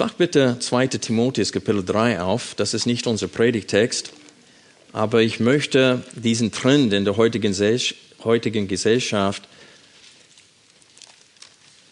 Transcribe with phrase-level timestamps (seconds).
[0.00, 0.86] Schlag bitte 2.
[0.86, 2.54] Timotheus Kapitel 3 auf.
[2.54, 4.12] Das ist nicht unser Predigtext,
[4.94, 9.42] aber ich möchte diesen Trend in der heutigen, Gesellschaft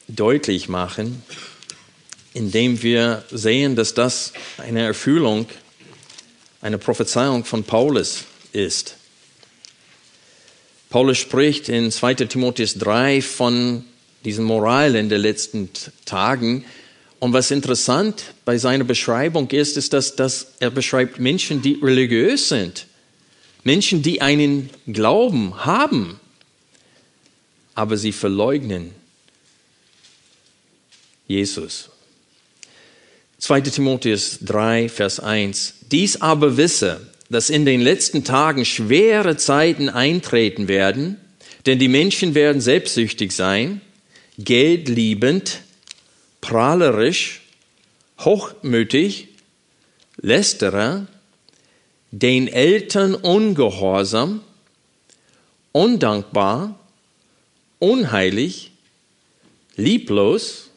[0.09, 1.23] deutlich machen,
[2.33, 5.45] indem wir sehen, dass das eine Erfüllung,
[6.62, 8.97] eine Prophezeiung von Paulus ist.
[10.89, 12.15] Paulus spricht in 2.
[12.15, 13.84] Timotheus 3 von
[14.25, 15.69] diesen Moral in den letzten
[16.06, 16.65] Tagen,
[17.20, 22.48] und was interessant bei seiner Beschreibung ist, ist, dass, dass er beschreibt Menschen, die religiös
[22.48, 22.86] sind.
[23.64, 26.20] Menschen, die einen Glauben haben,
[27.75, 28.92] aber sie verleugnen
[31.27, 31.91] Jesus.
[33.38, 35.75] 2 Timotheus 3, Vers 1.
[35.92, 41.19] Dies aber wisse, dass in den letzten Tagen schwere Zeiten eintreten werden,
[41.66, 43.80] denn die Menschen werden selbstsüchtig sein,
[44.38, 45.60] geldliebend,
[46.41, 47.42] prahlerisch,
[48.20, 49.28] hochmütig,
[50.17, 51.06] lästerer,
[52.11, 54.41] den Eltern ungehorsam,
[55.72, 56.78] undankbar,
[57.78, 58.72] unheilig,
[59.77, 60.70] lieblos,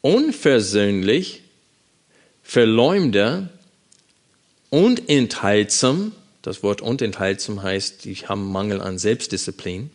[0.00, 1.40] unversöhnlich,
[2.42, 3.48] Verleumder,
[4.68, 9.90] unenthaltsam, das Wort unenthaltsam heißt, die haben Mangel an Selbstdisziplin,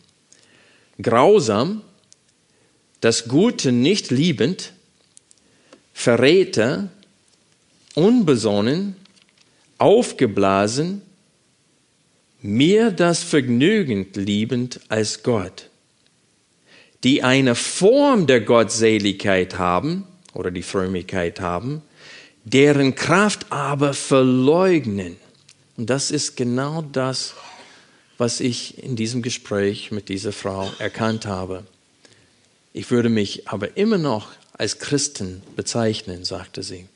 [1.00, 1.82] grausam,
[3.00, 4.72] das Gute nicht liebend,
[5.92, 6.88] Verräter,
[7.94, 8.96] unbesonnen,
[9.78, 11.02] aufgeblasen,
[12.42, 15.68] mehr das Vergnügen liebend als Gott,
[17.04, 21.82] die eine Form der Gottseligkeit haben oder die Frömmigkeit haben,
[22.44, 25.16] deren Kraft aber verleugnen.
[25.76, 27.34] Und das ist genau das,
[28.18, 31.64] was ich in diesem Gespräch mit dieser Frau erkannt habe.
[32.72, 36.86] Ich würde mich aber immer noch als Christen bezeichnen, sagte sie,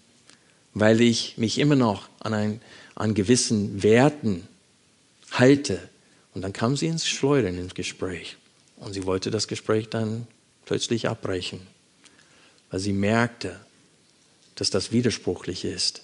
[0.72, 2.60] weil ich mich immer noch an, ein,
[2.94, 4.46] an gewissen Werten
[5.32, 5.88] halte.
[6.34, 8.36] Und dann kam sie ins Schleudern ins Gespräch.
[8.76, 10.26] Und sie wollte das Gespräch dann
[10.64, 11.60] plötzlich abbrechen,
[12.70, 13.58] weil sie merkte,
[14.54, 16.02] dass das widersprüchlich ist.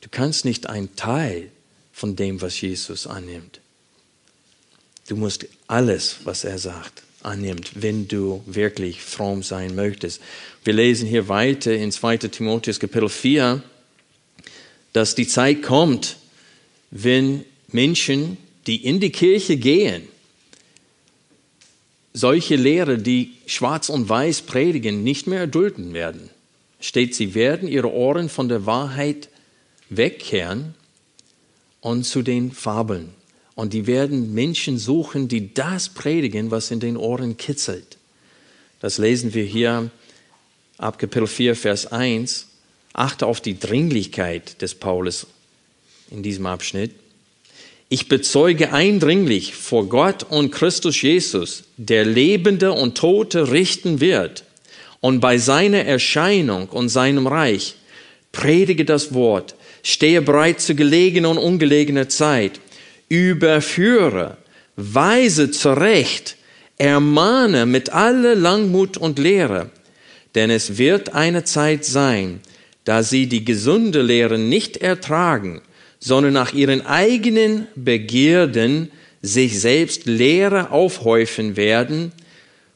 [0.00, 1.50] Du kannst nicht ein Teil
[1.92, 3.60] von dem, was Jesus annimmt.
[5.08, 10.20] Du musst alles, was er sagt, annimmt, wenn du wirklich fromm sein möchtest.
[10.64, 13.62] Wir lesen hier weiter in 2 Timotheus Kapitel 4,
[14.92, 16.16] dass die Zeit kommt,
[16.90, 20.02] wenn Menschen, die in die Kirche gehen,
[22.12, 26.28] solche Lehre, die schwarz und weiß predigen, nicht mehr erdulden werden.
[26.80, 29.28] Steht, sie werden ihre Ohren von der Wahrheit
[29.88, 30.74] wegkehren
[31.80, 33.14] und zu den Fabeln
[33.54, 37.98] und die werden Menschen suchen, die das predigen, was in den Ohren kitzelt.
[38.80, 39.90] Das lesen wir hier
[40.78, 42.48] ab Kapitel 4, Vers 1.
[42.94, 45.26] Achte auf die Dringlichkeit des Paulus
[46.10, 46.92] in diesem Abschnitt.
[47.88, 54.44] Ich bezeuge eindringlich vor Gott und Christus Jesus, der Lebende und Tote richten wird.
[55.00, 57.74] Und bei seiner Erscheinung und seinem Reich
[58.30, 62.60] predige das Wort, stehe bereit zu gelegener und ungelegener Zeit
[63.12, 64.38] überführe,
[64.76, 66.38] weise zurecht,
[66.78, 69.70] ermahne mit aller Langmut und Lehre,
[70.34, 72.40] denn es wird eine Zeit sein,
[72.84, 75.60] da sie die gesunde Lehre nicht ertragen,
[76.00, 78.90] sondern nach ihren eigenen Begierden
[79.20, 82.12] sich selbst Lehre aufhäufen werden,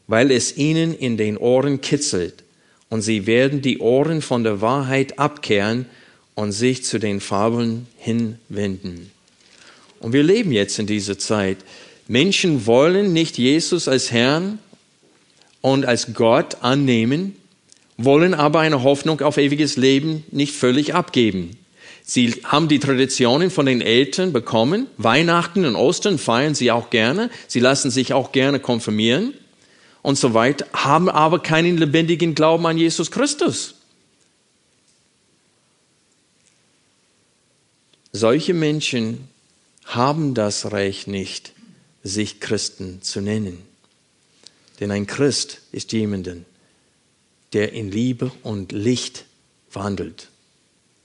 [0.06, 2.44] weil es ihnen in den Ohren kitzelt,
[2.91, 5.87] und sie werden die Ohren von der Wahrheit abkehren
[6.34, 9.15] und sich zu den Fabeln hinwenden.
[10.00, 11.58] Und wir leben jetzt in dieser Zeit.
[12.08, 14.58] Menschen wollen nicht Jesus als Herrn
[15.60, 17.34] und als Gott annehmen,
[17.96, 21.56] wollen aber eine Hoffnung auf ewiges Leben nicht völlig abgeben.
[22.04, 24.87] Sie haben die Traditionen von den Eltern bekommen.
[24.96, 27.31] Weihnachten und Ostern feiern sie auch gerne.
[27.49, 29.34] Sie lassen sich auch gerne konfirmieren
[30.02, 33.75] und so weiter, haben aber keinen lebendigen Glauben an Jesus Christus.
[38.12, 39.26] Solche Menschen
[39.87, 41.53] haben das Recht nicht,
[42.03, 43.62] sich Christen zu nennen.
[44.81, 46.44] Denn ein Christ ist jemanden,
[47.53, 49.25] der in Liebe und Licht
[49.73, 50.29] wandelt.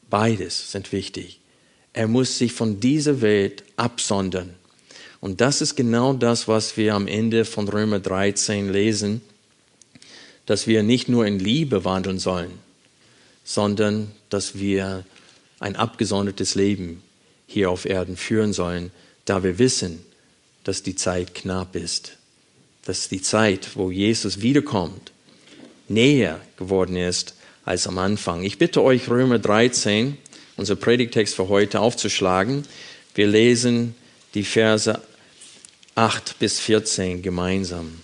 [0.09, 1.39] Beides sind wichtig.
[1.93, 4.53] Er muss sich von dieser Welt absondern.
[5.19, 9.21] Und das ist genau das, was wir am Ende von Römer 13 lesen,
[10.45, 12.51] dass wir nicht nur in Liebe wandeln sollen,
[13.43, 15.05] sondern dass wir
[15.59, 17.03] ein abgesondertes Leben
[17.51, 18.91] hier auf Erden führen sollen,
[19.25, 20.03] da wir wissen,
[20.63, 22.17] dass die Zeit knapp ist,
[22.85, 25.11] dass die Zeit, wo Jesus wiederkommt,
[25.87, 28.43] näher geworden ist als am Anfang.
[28.43, 30.17] Ich bitte euch, Römer 13,
[30.57, 32.63] unser Predigtext für heute, aufzuschlagen.
[33.13, 33.95] Wir lesen
[34.33, 34.99] die Verse
[35.95, 37.99] 8 bis 14 gemeinsam.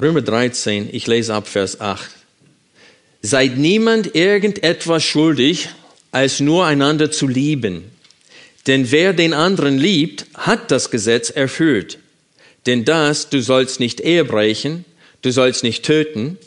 [0.00, 2.10] Römer 13, ich lese ab Vers 8.
[3.22, 5.68] Seid niemand irgendetwas schuldig,
[6.12, 7.84] als nur einander zu lieben.
[8.66, 11.98] Denn wer den anderen liebt, hat das Gesetz erfüllt.
[12.66, 14.84] Denn das, du sollst nicht Ehe brechen,
[15.22, 16.38] du sollst nicht töten,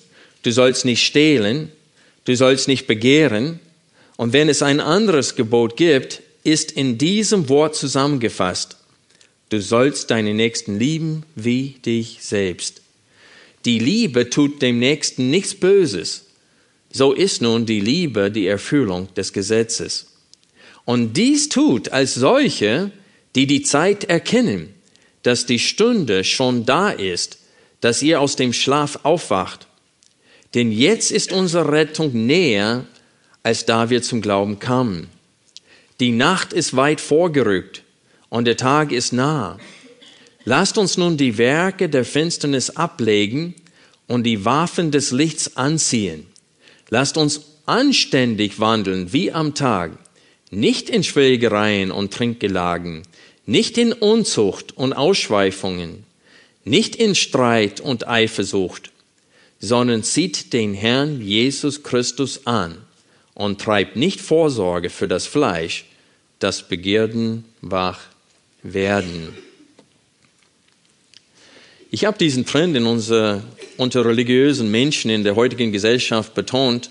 [0.43, 1.71] du sollst nicht stehlen,
[2.25, 3.59] du sollst nicht begehren.
[4.15, 8.77] Und wenn es ein anderes Gebot gibt, ist in diesem Wort zusammengefasst.
[9.49, 12.81] Du sollst deine Nächsten lieben wie dich selbst.
[13.65, 16.25] Die Liebe tut dem Nächsten nichts Böses.
[16.91, 20.12] So ist nun die Liebe die Erfüllung des Gesetzes.
[20.85, 22.91] Und dies tut als solche,
[23.35, 24.73] die die Zeit erkennen,
[25.23, 27.39] dass die Stunde schon da ist,
[27.81, 29.67] dass ihr aus dem Schlaf aufwacht
[30.53, 32.85] denn jetzt ist unsere Rettung näher,
[33.41, 35.07] als da wir zum Glauben kamen.
[35.99, 37.83] Die Nacht ist weit vorgerückt
[38.29, 39.59] und der Tag ist nah.
[40.45, 43.55] Lasst uns nun die Werke der Finsternis ablegen
[44.07, 46.27] und die Waffen des Lichts anziehen.
[46.89, 49.91] Lasst uns anständig wandeln wie am Tag,
[50.55, 53.03] nicht in Schwelgereien und Trinkgelagen,
[53.45, 56.03] nicht in Unzucht und Ausschweifungen,
[56.63, 58.91] nicht in Streit und Eifersucht,
[59.59, 62.77] sondern zieht den Herrn Jesus Christus an
[63.33, 65.85] und treibt nicht Vorsorge für das Fleisch,
[66.39, 67.99] das Begierden wach
[68.61, 69.29] werden.
[71.91, 73.43] Ich habe diesen Trend in unser,
[73.77, 76.89] unter religiösen Menschen in der heutigen Gesellschaft betont,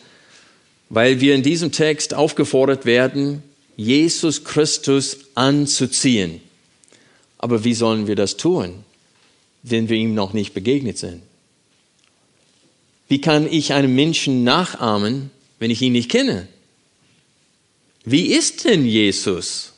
[0.91, 3.43] weil wir in diesem Text aufgefordert werden,
[3.77, 6.41] Jesus Christus anzuziehen.
[7.39, 8.85] Aber wie sollen wir das tun,
[9.63, 11.23] wenn wir ihm noch nicht begegnet sind?
[13.09, 16.49] Wie kann ich einem Menschen nachahmen, wenn ich ihn nicht kenne?
[18.05, 19.73] Wie ist denn Jesus?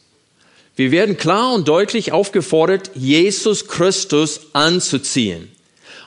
[0.77, 5.51] Wir werden klar und deutlich aufgefordert, Jesus Christus anzuziehen.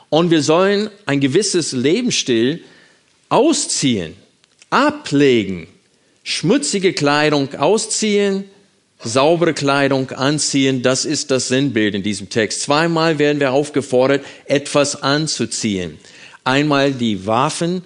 [0.10, 2.64] Und wir sollen ein gewisses Lebensstil
[3.30, 4.16] ausziehen,
[4.70, 5.68] ablegen,
[6.28, 8.44] schmutzige Kleidung ausziehen,
[9.02, 10.84] saubere Kleidung anziehen.
[10.84, 12.64] Das ist das Sinnbild in diesem Text.
[12.64, 15.98] Zweimal werden wir aufgefordert, etwas anzuziehen.
[16.44, 17.82] Einmal die Waffen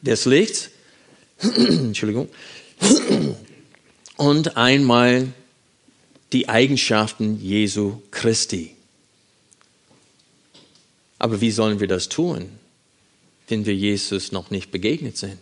[0.00, 0.70] des Lichts,
[1.40, 2.30] Entschuldigung,
[4.16, 5.28] und einmal
[6.32, 8.74] die Eigenschaften Jesu Christi.
[11.18, 12.48] Aber wie sollen wir das tun,
[13.48, 15.38] wenn wir Jesus noch nicht begegnet sind?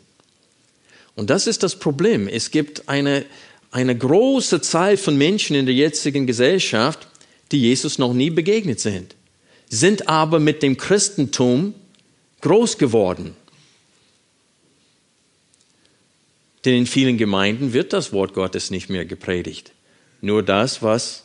[1.16, 2.28] Und das ist das Problem.
[2.28, 3.24] Es gibt eine,
[3.72, 7.08] eine große Zahl von Menschen in der jetzigen Gesellschaft,
[7.50, 9.14] die Jesus noch nie begegnet sind,
[9.68, 11.74] sind aber mit dem Christentum
[12.42, 13.34] groß geworden.
[16.64, 19.73] Denn in vielen Gemeinden wird das Wort Gottes nicht mehr gepredigt.
[20.20, 21.25] Nur das, was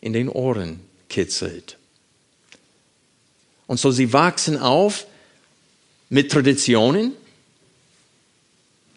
[0.00, 1.78] in den Ohren kitzelt.
[3.66, 5.06] Und so sie wachsen auf
[6.10, 7.12] mit Traditionen,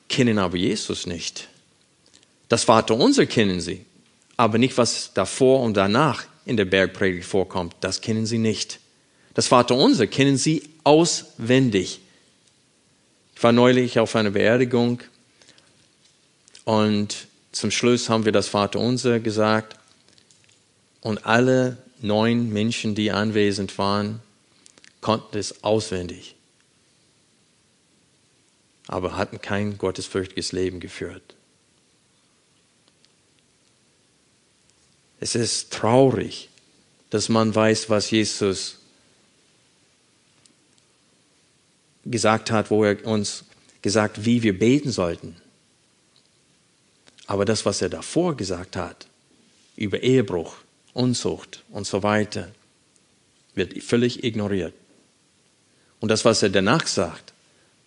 [0.10, 1.48] kennen aber Jesus nicht.
[2.50, 3.86] Das Vaterunser kennen sie,
[4.38, 8.80] aber nicht, was davor und danach in der Bergpredigt vorkommt, das kennen sie nicht.
[9.34, 12.00] Das Vaterunser kennen sie auswendig.
[13.36, 15.02] Ich war neulich auf einer Beerdigung
[16.64, 19.76] und zum Schluss haben wir das Vaterunser gesagt
[21.02, 24.22] und alle neun Menschen, die anwesend waren,
[25.02, 26.36] konnten es auswendig,
[28.88, 31.36] aber hatten kein gottesfürchtiges Leben geführt.
[35.20, 36.50] Es ist traurig,
[37.10, 38.78] dass man weiß, was Jesus
[42.06, 43.44] gesagt hat, wo er uns
[43.82, 45.36] gesagt, wie wir beten sollten.
[47.26, 49.08] Aber das, was er davor gesagt hat,
[49.76, 50.56] über Ehebruch,
[50.94, 52.52] Unzucht und so weiter,
[53.54, 54.74] wird völlig ignoriert.
[56.00, 57.34] Und das, was er danach sagt,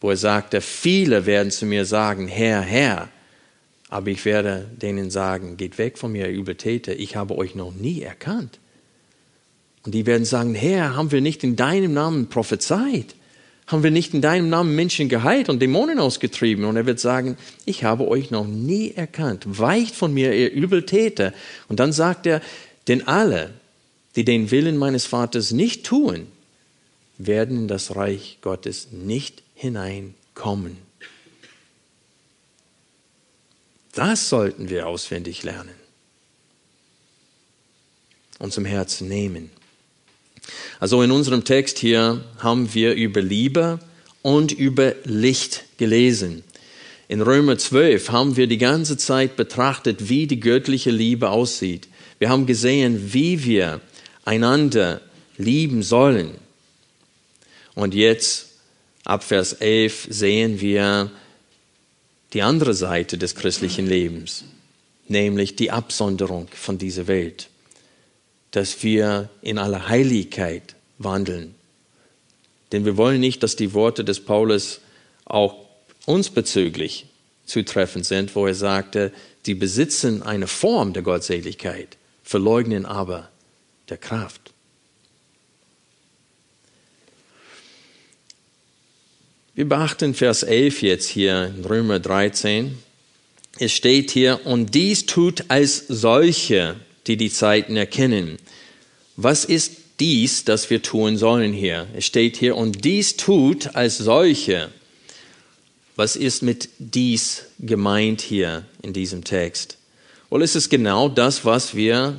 [0.00, 3.08] wo er sagte, viele werden zu mir sagen, Herr, Herr,
[3.88, 8.02] aber ich werde denen sagen, geht weg von mir, Übeltäter, ich habe euch noch nie
[8.02, 8.58] erkannt.
[9.84, 13.14] Und die werden sagen, Herr, haben wir nicht in deinem Namen prophezeit?
[13.66, 16.64] Haben wir nicht in deinem Namen Menschen geheilt und Dämonen ausgetrieben?
[16.64, 19.44] Und er wird sagen, ich habe euch noch nie erkannt.
[19.46, 21.32] Weicht von mir, ihr Übeltäter.
[21.68, 22.42] Und dann sagt er,
[22.88, 23.50] denn alle,
[24.16, 26.26] die den Willen meines Vaters nicht tun,
[27.16, 30.78] werden in das Reich Gottes nicht hineinkommen.
[33.92, 35.74] Das sollten wir auswendig lernen,
[38.38, 39.50] und zum Herzen nehmen.
[40.78, 43.80] Also in unserem Text hier haben wir über Liebe
[44.22, 46.42] und über Licht gelesen.
[47.08, 51.86] In Römer 12 haben wir die ganze Zeit betrachtet, wie die göttliche Liebe aussieht.
[52.18, 53.82] Wir haben gesehen, wie wir
[54.24, 55.02] einander
[55.36, 56.30] lieben sollen.
[57.74, 58.49] Und jetzt,
[59.10, 61.10] ab Vers 11, sehen wir
[62.32, 64.44] die andere Seite des christlichen Lebens,
[65.08, 67.50] nämlich die Absonderung von dieser Welt
[68.50, 71.54] dass wir in aller Heiligkeit wandeln.
[72.72, 74.80] Denn wir wollen nicht, dass die Worte des Paulus
[75.24, 75.56] auch
[76.06, 77.06] uns bezüglich
[77.44, 79.12] zutreffend sind, wo er sagte,
[79.46, 83.28] die besitzen eine Form der Gottseligkeit, verleugnen aber
[83.88, 84.52] der Kraft.
[89.56, 92.78] Wir beachten Vers 11 jetzt hier in Römer 13.
[93.58, 96.76] Es steht hier, und dies tut als solche,
[97.08, 98.36] die die Zeiten erkennen.
[99.16, 101.88] Was ist dies, das wir tun sollen hier?
[101.96, 104.70] Es steht hier, und dies tut als solche.
[105.96, 109.78] Was ist mit dies gemeint hier in diesem Text?
[110.30, 112.16] Ist es genau das, was wir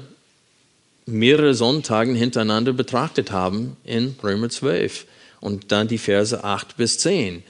[1.05, 5.05] mehrere Sonntagen hintereinander betrachtet haben in Römer 12
[5.41, 7.43] und dann die Verse 8 bis 10.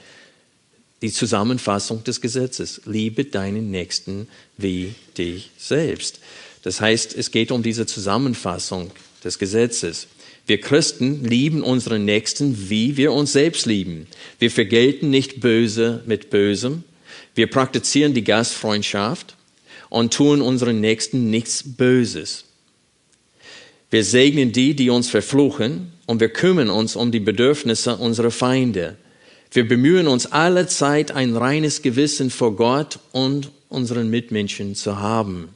[1.02, 2.80] Die Zusammenfassung des Gesetzes.
[2.84, 6.20] Liebe deinen Nächsten wie dich selbst.
[6.62, 8.90] Das heißt, es geht um diese Zusammenfassung
[9.22, 10.08] des Gesetzes.
[10.46, 14.08] Wir Christen lieben unseren Nächsten, wie wir uns selbst lieben.
[14.38, 16.82] Wir vergelten nicht Böse mit Bösem.
[17.34, 19.36] Wir praktizieren die Gastfreundschaft
[19.88, 22.44] und tun unseren Nächsten nichts Böses.
[23.90, 28.96] Wir segnen die, die uns verfluchen, und wir kümmern uns um die Bedürfnisse unserer Feinde.
[29.50, 35.50] Wir bemühen uns alle Zeit, ein reines Gewissen vor Gott und unseren Mitmenschen zu haben.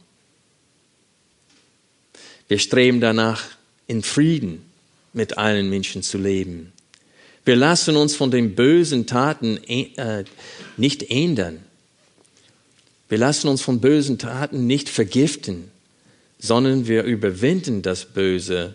[2.48, 3.44] Wir streben danach,
[3.86, 4.62] in Frieden
[5.12, 6.72] mit allen Menschen zu leben.
[7.44, 10.24] Wir lassen uns von den bösen Taten äh,
[10.76, 11.60] nicht ändern.
[13.08, 15.70] Wir lassen uns von bösen Taten nicht vergiften,
[16.38, 18.74] sondern wir überwinden das Böse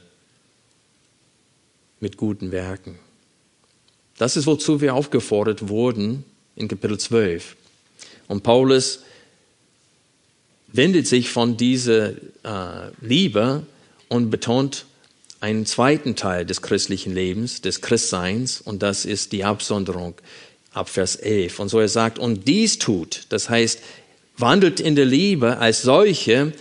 [2.01, 2.99] mit guten Werken.
[4.17, 7.55] Das ist, wozu wir aufgefordert wurden in Kapitel 12.
[8.27, 8.99] Und Paulus
[10.67, 13.65] wendet sich von dieser äh, Liebe
[14.09, 14.85] und betont
[15.39, 20.13] einen zweiten Teil des christlichen Lebens, des Christseins, und das ist die Absonderung
[20.71, 21.59] ab Vers 11.
[21.59, 23.79] Und so er sagt, und dies tut, das heißt,
[24.37, 26.53] wandelt in der Liebe als solche,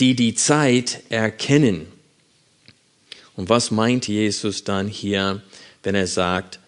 [0.00, 1.86] die die Zeit erkennen.
[3.36, 5.42] Und was meint Jesus dann hier,
[5.82, 6.60] wenn er sagt,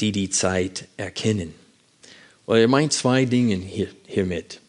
[0.00, 1.54] die die Zeit erkennen?
[2.46, 4.60] Well, er meint zwei Dinge hier, hiermit.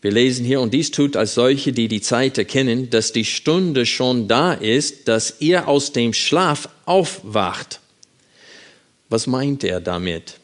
[0.00, 3.84] Wir lesen hier, und dies tut als solche, die die Zeit erkennen, dass die Stunde
[3.84, 7.80] schon da ist, dass ihr aus dem Schlaf aufwacht.
[9.08, 10.37] Was meint er damit?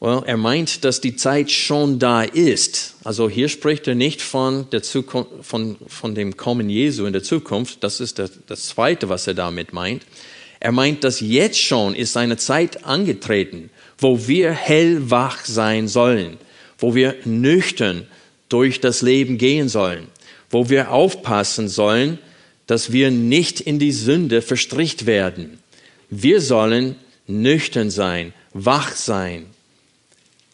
[0.00, 2.94] Well, er meint, dass die Zeit schon da ist.
[3.02, 7.24] Also hier spricht er nicht von, der Zukunft, von, von dem Kommen Jesu in der
[7.24, 7.82] Zukunft.
[7.82, 10.06] Das ist das, das Zweite, was er damit meint.
[10.60, 16.36] Er meint, dass jetzt schon ist eine Zeit angetreten, wo wir hellwach sein sollen,
[16.78, 18.06] wo wir nüchtern
[18.48, 20.06] durch das Leben gehen sollen,
[20.48, 22.18] wo wir aufpassen sollen,
[22.68, 25.58] dass wir nicht in die Sünde verstricht werden.
[26.08, 26.94] Wir sollen
[27.26, 29.46] nüchtern sein, wach sein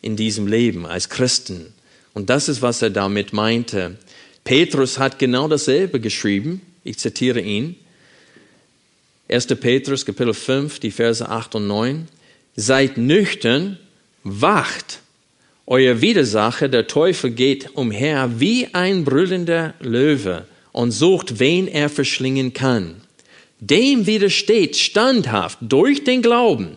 [0.05, 1.73] in diesem Leben als Christen.
[2.13, 3.97] Und das ist, was er damit meinte.
[4.45, 6.61] Petrus hat genau dasselbe geschrieben.
[6.85, 7.77] Ich zitiere ihn.
[9.31, 9.47] 1.
[9.47, 12.09] Petrus, Kapitel 5, die Verse 8 und 9.
[12.55, 13.79] Seid nüchtern,
[14.23, 15.01] wacht.
[15.67, 22.53] Euer Widersacher, der Teufel, geht umher wie ein brüllender Löwe und sucht, wen er verschlingen
[22.53, 23.01] kann.
[23.59, 26.77] Dem widersteht standhaft durch den Glauben,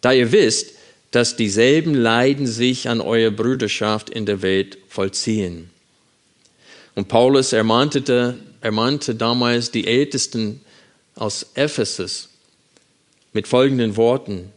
[0.00, 0.72] da ihr wisst,
[1.12, 5.70] dass dieselben Leiden sich an eurer Brüderschaft in der Welt vollziehen.
[6.94, 10.60] Und Paulus ermahnte, ermahnte damals die Ältesten
[11.14, 12.28] aus Ephesus
[13.32, 14.50] mit folgenden Worten.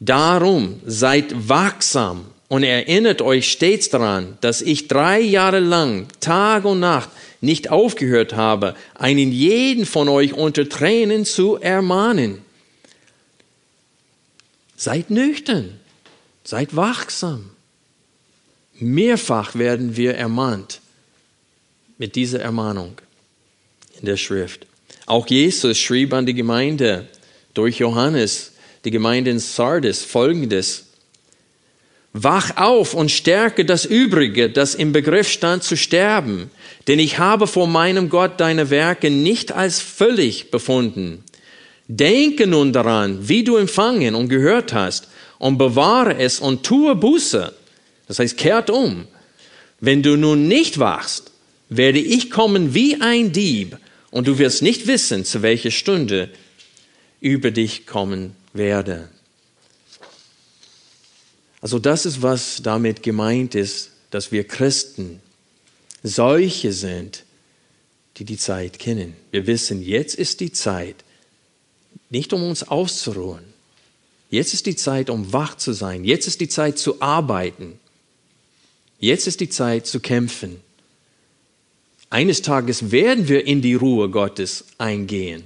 [0.00, 6.80] Darum seid wachsam und erinnert euch stets daran, dass ich drei Jahre lang, Tag und
[6.80, 7.10] Nacht,
[7.40, 12.42] nicht aufgehört habe, einen jeden von euch unter Tränen zu ermahnen.
[14.80, 15.80] Seid nüchtern,
[16.44, 17.50] seid wachsam.
[18.78, 20.80] Mehrfach werden wir ermahnt
[21.98, 23.00] mit dieser Ermahnung
[23.98, 24.66] in der Schrift.
[25.06, 27.08] Auch Jesus schrieb an die Gemeinde
[27.54, 28.52] durch Johannes,
[28.84, 30.84] die Gemeinde in Sardis, folgendes.
[32.12, 36.52] Wach auf und stärke das Übrige, das im Begriff stand zu sterben,
[36.86, 41.24] denn ich habe vor meinem Gott deine Werke nicht als völlig befunden.
[41.88, 47.54] Denke nun daran, wie du empfangen und gehört hast, und bewahre es und tue Buße.
[48.06, 49.06] Das heißt, kehrt um.
[49.80, 51.30] Wenn du nun nicht wachst,
[51.68, 53.76] werde ich kommen wie ein Dieb,
[54.10, 56.30] und du wirst nicht wissen, zu welcher Stunde
[57.20, 59.08] über dich kommen werde.
[61.60, 65.20] Also das ist, was damit gemeint ist, dass wir Christen
[66.02, 67.24] solche sind,
[68.16, 69.14] die die Zeit kennen.
[69.30, 70.96] Wir wissen, jetzt ist die Zeit,
[72.10, 73.44] nicht um uns auszuruhen.
[74.30, 76.04] Jetzt ist die Zeit, um wach zu sein.
[76.04, 77.78] Jetzt ist die Zeit zu arbeiten.
[78.98, 80.60] Jetzt ist die Zeit zu kämpfen.
[82.10, 85.44] Eines Tages werden wir in die Ruhe Gottes eingehen.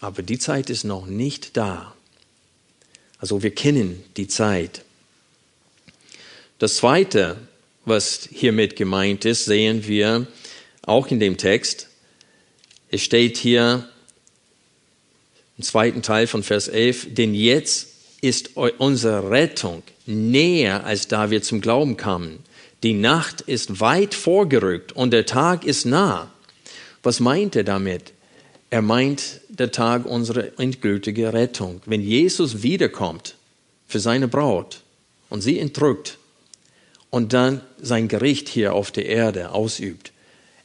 [0.00, 1.94] Aber die Zeit ist noch nicht da.
[3.18, 4.84] Also wir kennen die Zeit.
[6.58, 7.36] Das Zweite,
[7.84, 10.26] was hiermit gemeint ist, sehen wir
[10.82, 11.88] auch in dem Text.
[12.90, 13.88] Es steht hier
[15.58, 17.88] im zweiten Teil von Vers 11, denn jetzt
[18.20, 22.38] ist unsere Rettung näher, als da wir zum Glauben kamen.
[22.84, 26.30] Die Nacht ist weit vorgerückt und der Tag ist nah.
[27.02, 28.12] Was meint er damit?
[28.70, 31.80] Er meint der Tag unserer endgültigen Rettung.
[31.86, 33.34] Wenn Jesus wiederkommt
[33.88, 34.82] für seine Braut
[35.28, 36.18] und sie entrückt
[37.10, 40.12] und dann sein Gericht hier auf der Erde ausübt.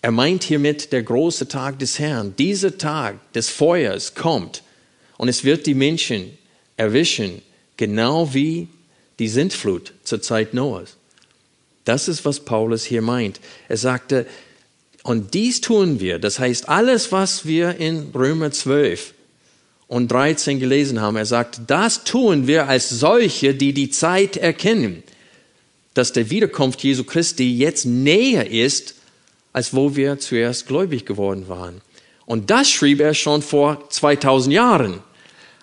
[0.01, 2.35] Er meint hiermit der große Tag des Herrn.
[2.37, 4.62] Dieser Tag des Feuers kommt
[5.23, 6.37] und es wird die Menschen
[6.75, 7.41] erwischen,
[7.77, 8.67] genau wie
[9.19, 10.97] die Sintflut zur Zeit Noahs.
[11.85, 13.39] Das ist, was Paulus hier meint.
[13.69, 14.25] Er sagte,
[15.01, 16.19] und dies tun wir.
[16.19, 19.13] Das heißt, alles, was wir in Römer 12
[19.87, 25.03] und 13 gelesen haben, er sagt, das tun wir als solche, die die Zeit erkennen,
[25.93, 28.95] dass der Wiederkunft Jesu Christi jetzt näher ist,
[29.53, 31.79] als wo wir zuerst gläubig geworden waren.
[32.25, 34.99] Und das schrieb er schon vor 2000 Jahren.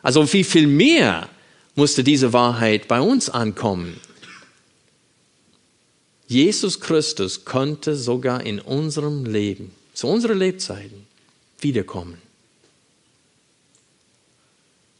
[0.02, 1.28] Also wie viel mehr
[1.74, 4.00] musste diese Wahrheit bei uns ankommen?
[6.26, 11.06] Jesus Christus konnte sogar in unserem Leben, zu unseren Lebzeiten,
[11.58, 12.18] wiederkommen.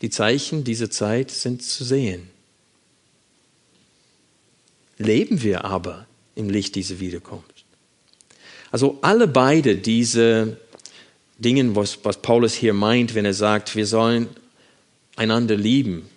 [0.02, 2.28] Die Zeichen dieser Zeit sind zu sehen.
[4.98, 7.64] Leben wir aber im Licht dieser Wiederkunft.
[8.70, 10.58] Also alle beide diese
[11.38, 14.28] Dinge, was, was Paulus hier meint, wenn er sagt, wir sollen
[15.20, 16.08] einander lieben,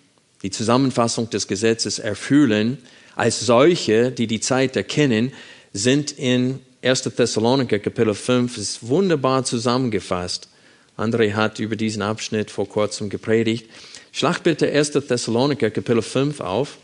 [0.42, 2.78] die Zusammenfassung des Gesetzes erfüllen,
[3.14, 5.32] als solche, die die Zeit erkennen,
[5.74, 7.02] sind in 1.
[7.02, 10.48] Thessaloniker Kapitel 5 ist wunderbar zusammengefasst.
[10.96, 13.66] André hat über diesen Abschnitt vor kurzem gepredigt.
[14.10, 14.92] Schlag bitte 1.
[14.92, 16.78] Thessaloniker Kapitel 5 auf.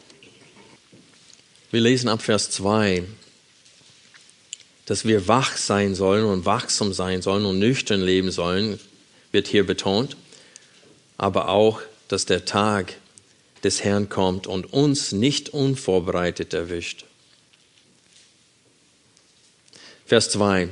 [1.71, 3.05] Wir lesen ab Vers 2,
[4.85, 8.79] dass wir wach sein sollen und wachsam sein sollen und nüchtern leben sollen,
[9.33, 10.17] wird hier betont.
[11.17, 11.81] Aber auch,
[12.11, 12.95] dass der Tag
[13.63, 17.05] des Herrn kommt und uns nicht unvorbereitet erwischt.
[20.07, 20.71] Vers 2.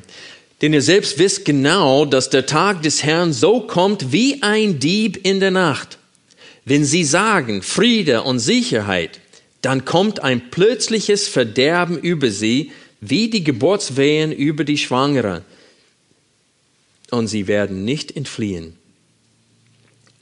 [0.60, 5.24] Denn ihr selbst wisst genau, dass der Tag des Herrn so kommt wie ein Dieb
[5.24, 5.98] in der Nacht.
[6.64, 9.20] Wenn sie sagen Friede und Sicherheit,
[9.62, 15.44] dann kommt ein plötzliches Verderben über sie, wie die Geburtswehen über die Schwangere.
[17.10, 18.77] Und sie werden nicht entfliehen.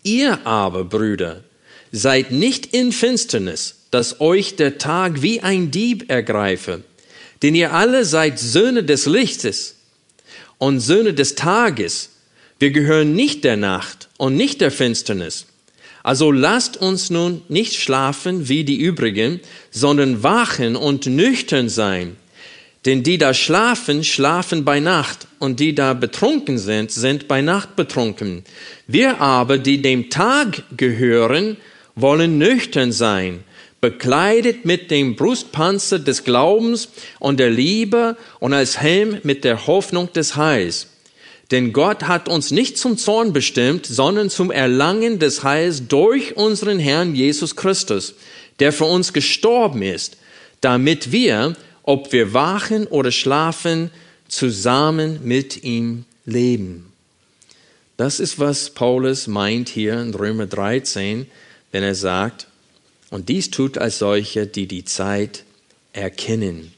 [0.06, 1.42] Ihr aber, Brüder,
[1.92, 6.82] Seid nicht in Finsternis, dass euch der Tag wie ein Dieb ergreife.
[7.42, 9.76] Denn ihr alle seid Söhne des Lichtes
[10.58, 12.10] und Söhne des Tages.
[12.58, 15.46] Wir gehören nicht der Nacht und nicht der Finsternis.
[16.02, 19.40] Also lasst uns nun nicht schlafen wie die übrigen,
[19.70, 22.16] sondern wachen und nüchtern sein.
[22.87, 27.77] Denn die da schlafen, schlafen bei Nacht, und die da betrunken sind, sind bei Nacht
[27.77, 28.44] betrunken.
[28.87, 31.57] Wir aber, die dem Tag gehören,
[31.94, 33.40] wollen nüchtern sein,
[33.81, 40.12] bekleidet mit dem Brustpanzer des Glaubens und der Liebe und als Helm mit der Hoffnung
[40.12, 40.88] des Heils.
[41.51, 46.79] Denn Gott hat uns nicht zum Zorn bestimmt, sondern zum Erlangen des Heils durch unseren
[46.79, 48.14] Herrn Jesus Christus,
[48.59, 50.16] der für uns gestorben ist,
[50.61, 51.55] damit wir,
[51.87, 53.90] ob wir wachen oder schlafen,
[54.29, 56.92] zusammen mit ihm leben.
[57.96, 61.27] Das ist, was Paulus meint hier in Römer 13,
[61.72, 62.49] wenn er sagt,
[63.09, 65.44] Und dies tut als solche, die die Zeit
[65.92, 66.72] erkennen.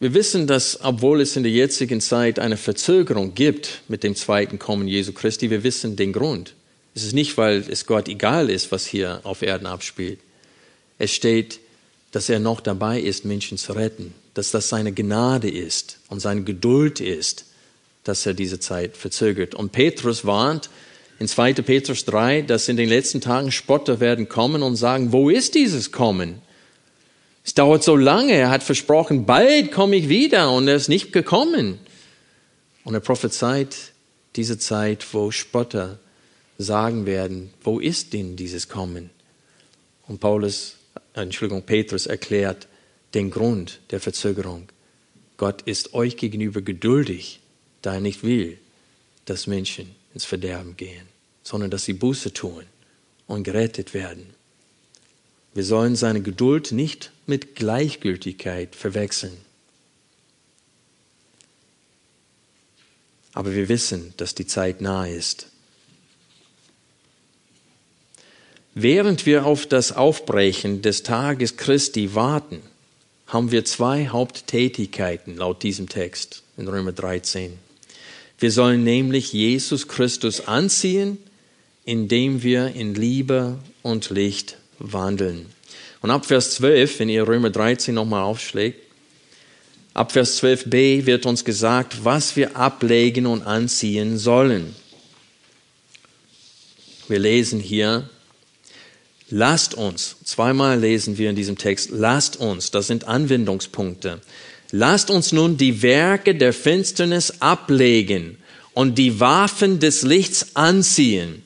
[0.00, 4.58] Wir wissen, dass obwohl es in der jetzigen Zeit eine Verzögerung gibt mit dem zweiten
[4.58, 6.54] Kommen Jesu Christi, wir wissen den Grund.
[6.94, 10.18] Es ist nicht, weil es Gott egal ist, was hier auf Erden abspielt.
[10.98, 11.60] Es steht,
[12.12, 16.42] dass er noch dabei ist, Menschen zu retten, dass das seine Gnade ist und seine
[16.42, 17.46] Geduld ist,
[18.04, 19.54] dass er diese Zeit verzögert.
[19.54, 20.70] Und Petrus warnt
[21.18, 21.54] in 2.
[21.54, 25.92] Petrus 3, dass in den letzten Tagen Spotter werden kommen und sagen, wo ist dieses
[25.92, 26.40] Kommen?
[27.44, 28.32] Es dauert so lange.
[28.32, 31.78] Er hat versprochen, bald komme ich wieder und er ist nicht gekommen.
[32.84, 33.76] Und er prophezeit
[34.36, 35.98] diese Zeit, wo Spotter
[36.58, 39.10] sagen werden, wo ist denn dieses Kommen?
[40.06, 40.76] Und Paulus,
[41.22, 42.68] Entschuldigung, Petrus erklärt
[43.14, 44.68] den Grund der Verzögerung.
[45.38, 47.40] Gott ist euch gegenüber geduldig,
[47.82, 48.58] da er nicht will,
[49.24, 51.06] dass Menschen ins Verderben gehen,
[51.42, 52.64] sondern dass sie Buße tun
[53.26, 54.26] und gerettet werden.
[55.54, 59.36] Wir sollen seine Geduld nicht mit Gleichgültigkeit verwechseln.
[63.32, 65.48] Aber wir wissen, dass die Zeit nahe ist.
[68.78, 72.60] Während wir auf das Aufbrechen des Tages Christi warten,
[73.26, 77.56] haben wir zwei Haupttätigkeiten laut diesem Text in Römer 13.
[78.38, 81.16] Wir sollen nämlich Jesus Christus anziehen,
[81.86, 85.46] indem wir in Liebe und Licht wandeln.
[86.02, 88.82] Und ab Vers 12, wenn ihr Römer 13 nochmal aufschlägt,
[89.94, 94.76] ab Vers 12b wird uns gesagt, was wir ablegen und anziehen sollen.
[97.08, 98.10] Wir lesen hier,
[99.30, 104.20] lasst uns, zweimal lesen wir in diesem Text, lasst uns, das sind Anwendungspunkte,
[104.70, 108.38] lasst uns nun die Werke der Finsternis ablegen
[108.74, 111.42] und die Waffen des Lichts anziehen.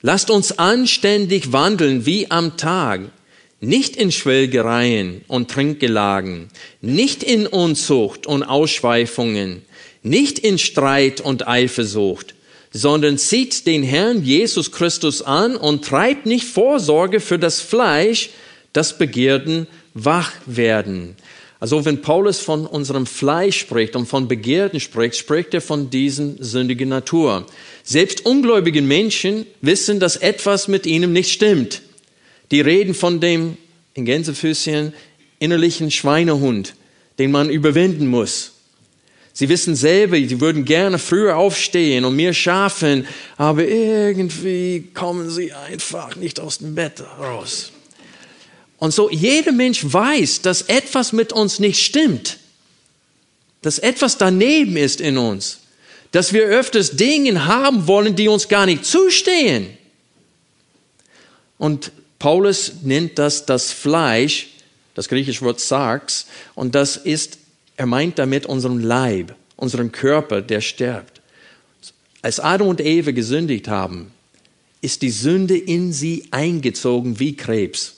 [0.00, 3.10] Lasst uns anständig wandeln wie am Tag,
[3.60, 6.48] nicht in Schwelgereien und Trinkgelagen,
[6.80, 9.62] nicht in Unzucht und Ausschweifungen,
[10.02, 12.34] nicht in Streit und Eifersucht,
[12.70, 18.30] sondern zieht den Herrn Jesus Christus an und treibt nicht Vorsorge für das Fleisch,
[18.72, 21.16] das Begierden wach werden.
[21.60, 26.40] Also wenn Paulus von unserem Fleisch spricht und von Begierden spricht, spricht er von diesen
[26.42, 27.46] sündigen Natur.
[27.82, 31.82] Selbst ungläubige Menschen wissen, dass etwas mit ihnen nicht stimmt.
[32.52, 33.56] Die reden von dem,
[33.94, 34.92] in Gänsefüßchen,
[35.40, 36.74] innerlichen Schweinehund,
[37.18, 38.52] den man überwinden muss.
[39.38, 45.52] Sie wissen selber, sie würden gerne früher aufstehen und mehr schaffen, aber irgendwie kommen sie
[45.52, 47.70] einfach nicht aus dem Bett raus.
[48.78, 52.38] Und so jeder Mensch weiß, dass etwas mit uns nicht stimmt,
[53.62, 55.60] dass etwas daneben ist in uns,
[56.10, 59.68] dass wir öfters Dinge haben wollen, die uns gar nicht zustehen.
[61.58, 64.48] Und Paulus nennt das das Fleisch,
[64.96, 67.38] das griechische Wort Sarx, und das ist,
[67.78, 71.22] er meint damit unseren Leib, unseren Körper, der stirbt.
[72.22, 74.10] Als Adam und Eva gesündigt haben,
[74.80, 77.94] ist die Sünde in sie eingezogen wie Krebs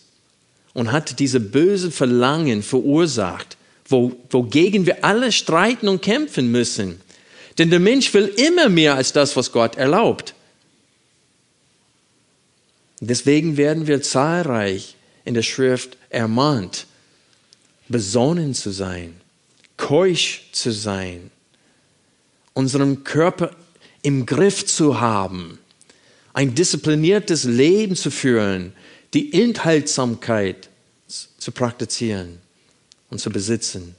[0.75, 3.57] und hat diese böse Verlangen verursacht,
[3.89, 7.01] wo, wogegen wir alle streiten und kämpfen müssen.
[7.57, 10.35] Denn der Mensch will immer mehr als das, was Gott erlaubt.
[13.01, 16.87] Deswegen werden wir zahlreich in der Schrift ermahnt,
[17.89, 19.20] besonnen zu sein,
[19.81, 21.31] keusch zu sein,
[22.53, 23.51] unseren Körper
[24.03, 25.59] im Griff zu haben,
[26.35, 28.75] ein diszipliniertes Leben zu führen,
[29.15, 30.69] die Enthaltsamkeit
[31.09, 32.39] zu praktizieren
[33.09, 33.97] und zu besitzen.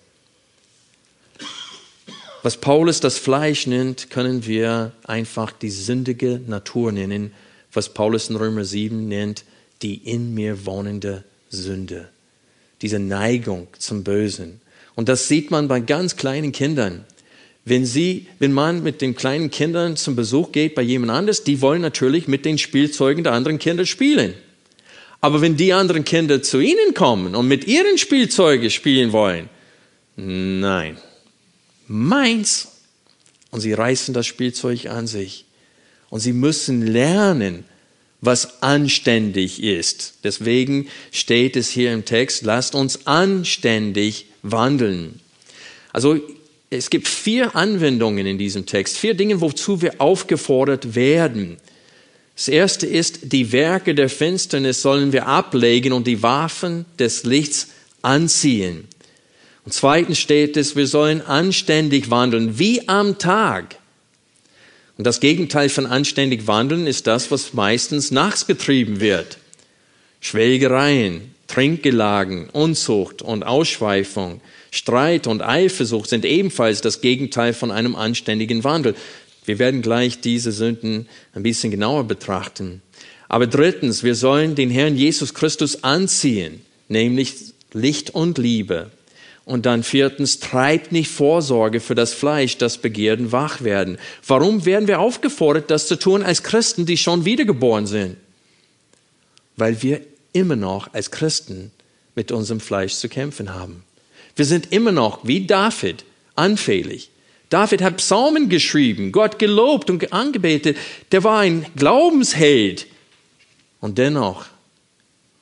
[2.43, 7.33] Was Paulus das Fleisch nennt, können wir einfach die sündige Natur nennen,
[7.73, 9.43] was Paulus in Römer 7 nennt,
[9.81, 12.09] die in mir wohnende Sünde.
[12.81, 14.60] Diese Neigung zum Bösen.
[14.95, 17.05] Und das sieht man bei ganz kleinen Kindern.
[17.63, 21.61] Wenn sie, wenn man mit den kleinen Kindern zum Besuch geht bei jemand anders, die
[21.61, 24.33] wollen natürlich mit den Spielzeugen der anderen Kinder spielen.
[25.21, 29.49] Aber wenn die anderen Kinder zu ihnen kommen und mit ihren Spielzeugen spielen wollen,
[30.15, 30.97] nein,
[31.87, 32.67] meins.
[33.51, 35.45] Und sie reißen das Spielzeug an sich.
[36.09, 37.65] Und sie müssen lernen,
[38.21, 40.15] was anständig ist.
[40.23, 45.19] Deswegen steht es hier im Text, lasst uns anständig wandeln.
[45.93, 46.19] Also
[46.69, 51.57] es gibt vier Anwendungen in diesem Text, vier Dinge, wozu wir aufgefordert werden.
[52.35, 57.67] Das erste ist, die Werke der Finsternis sollen wir ablegen und die Waffen des Lichts
[58.01, 58.87] anziehen.
[59.65, 63.75] Und zweitens steht es, wir sollen anständig wandeln, wie am Tag.
[64.97, 69.37] Und das Gegenteil von anständig wandeln ist das, was meistens nachts getrieben wird.
[70.19, 74.39] Schwelgereien, Trinkgelagen, Unzucht und Ausschweifung,
[74.71, 78.95] Streit und Eifersucht sind ebenfalls das Gegenteil von einem anständigen Wandel.
[79.43, 82.81] Wir werden gleich diese Sünden ein bisschen genauer betrachten.
[83.27, 87.33] Aber drittens, wir sollen den Herrn Jesus Christus anziehen, nämlich
[87.73, 88.89] Licht und Liebe.
[89.43, 93.97] Und dann viertens, treibt nicht Vorsorge für das Fleisch, das Begierden wach werden.
[94.25, 98.15] Warum werden wir aufgefordert, das zu tun als Christen, die schon wiedergeboren sind?
[99.57, 99.99] Weil wir
[100.33, 101.71] immer noch als Christen
[102.15, 103.83] mit unserem Fleisch zu kämpfen haben.
[104.35, 107.09] Wir sind immer noch, wie David, anfällig.
[107.49, 110.77] David hat Psalmen geschrieben, Gott gelobt und angebetet.
[111.11, 112.87] Der war ein Glaubensheld.
[113.81, 114.45] Und dennoch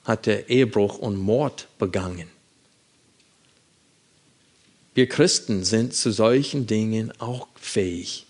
[0.05, 2.27] hat er Ehebruch und Mord begangen.
[4.95, 8.25] Wir Christen sind zu solchen Dingen auch fähig.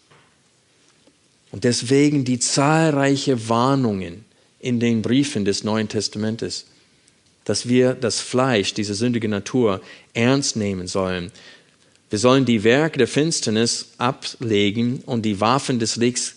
[1.52, 4.26] Und deswegen die zahlreichen Warnungen
[4.60, 6.66] in den Briefen des Neuen Testamentes,
[7.46, 9.82] dass wir das Fleisch, diese sündige Natur,
[10.14, 11.32] ernst nehmen sollen.
[12.10, 16.36] Wir sollen die Werke der Finsternis ablegen und die Waffen des Lichts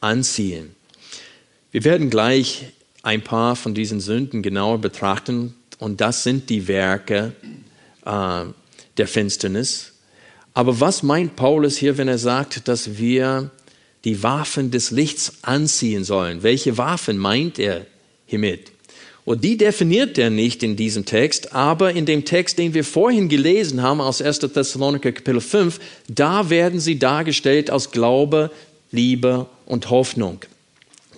[0.00, 0.74] anziehen.
[1.72, 2.66] Wir werden gleich
[3.02, 7.32] ein paar von diesen Sünden genauer betrachten und das sind die Werke
[8.04, 8.44] äh,
[8.96, 9.92] der Finsternis.
[10.54, 13.50] Aber was meint Paulus hier, wenn er sagt, dass wir
[14.04, 16.42] die Waffen des Lichts anziehen sollen?
[16.42, 17.86] Welche Waffen meint er
[18.26, 18.70] hiermit?
[19.24, 23.30] Und die definiert er nicht in diesem Text, aber in dem Text, den wir vorhin
[23.30, 24.40] gelesen haben aus 1.
[24.40, 28.50] Thessaloniker Kapitel 5, da werden sie dargestellt aus Glaube,
[28.90, 30.40] Liebe und Hoffnung.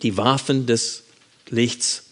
[0.02, 1.02] Die Waffen des
[1.50, 2.04] Lichts.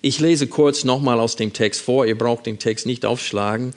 [0.00, 3.74] Ich lese kurz nochmal aus dem Text vor, ihr braucht den Text nicht aufschlagen.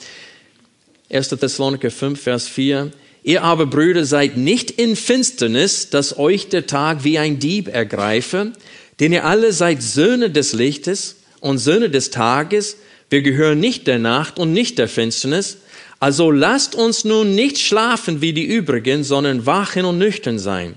[1.10, 1.30] 1.
[1.30, 2.92] Thessaloniker 5, Vers 4.
[3.24, 8.54] Ihr aber, Brüder, seid nicht in Finsternis, dass euch der Tag wie ein Dieb ergreife,
[9.00, 12.78] denn ihr alle seid Söhne des Lichtes und Söhne des Tages.
[13.10, 15.58] Wir gehören nicht der Nacht und nicht der Finsternis.
[16.00, 20.76] Also lasst uns nun nicht schlafen wie die übrigen, sondern wachen und nüchtern sein.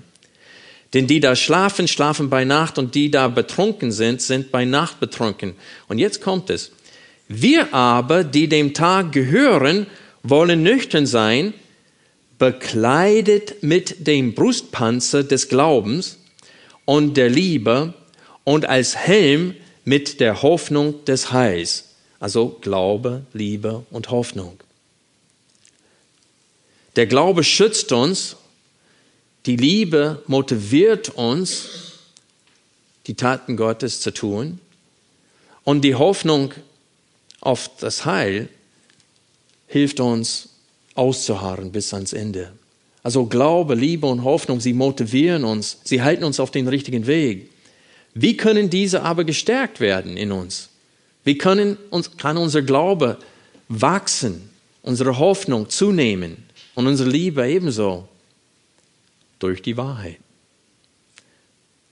[0.94, 5.00] Denn die da schlafen, schlafen bei Nacht und die da betrunken sind, sind bei Nacht
[5.00, 5.55] betrunken.
[5.88, 6.72] Und jetzt kommt es.
[7.28, 9.87] Wir aber, die dem Tag gehören,
[10.22, 11.55] wollen nüchtern sein,
[12.42, 16.18] bekleidet mit dem Brustpanzer des Glaubens
[16.85, 17.94] und der Liebe
[18.42, 21.90] und als Helm mit der Hoffnung des Heils.
[22.18, 24.59] Also Glaube, Liebe und Hoffnung.
[26.96, 28.35] Der Glaube schützt uns,
[29.46, 31.68] die Liebe motiviert uns,
[33.07, 34.59] die Taten Gottes zu tun
[35.62, 36.52] und die Hoffnung
[37.40, 38.48] auf das Heil
[39.68, 40.48] hilft uns
[40.94, 42.52] auszuharren bis ans Ende.
[43.02, 47.50] Also Glaube, Liebe und Hoffnung, sie motivieren uns, sie halten uns auf den richtigen Weg.
[48.14, 50.68] Wie können diese aber gestärkt werden in uns?
[51.24, 53.18] Wie können uns, kann unser Glaube
[53.68, 54.50] wachsen,
[54.83, 58.09] unsere Hoffnung zunehmen und unsere Liebe ebenso?
[59.38, 60.18] Durch die Wahrheit.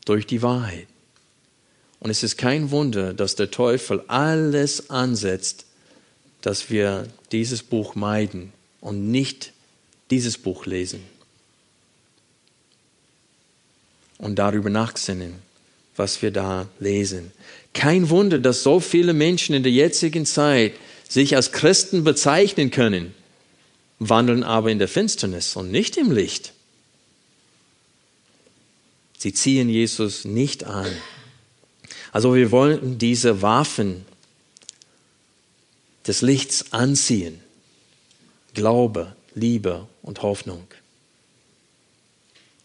[0.05, 0.87] Durch die Wahrheit.
[1.99, 5.67] Und es ist kein Wunder, dass der Teufel alles ansetzt,
[6.41, 9.53] dass wir dieses Buch meiden und nicht
[10.11, 11.05] dieses Buch lesen
[14.19, 15.35] und darüber nachsinnen,
[15.97, 17.33] was wir da lesen.
[17.73, 20.75] Kein Wunder, dass so viele Menschen in der jetzigen Zeit
[21.09, 23.15] sich als Christen bezeichnen können,
[23.99, 26.53] wandeln aber in der Finsternis und nicht im Licht.
[29.19, 30.91] Sie ziehen Jesus nicht an.
[32.13, 34.05] Also wir wollen diese Waffen
[36.07, 37.41] des Lichts anziehen.
[38.55, 40.67] Glaube, Liebe und Hoffnung.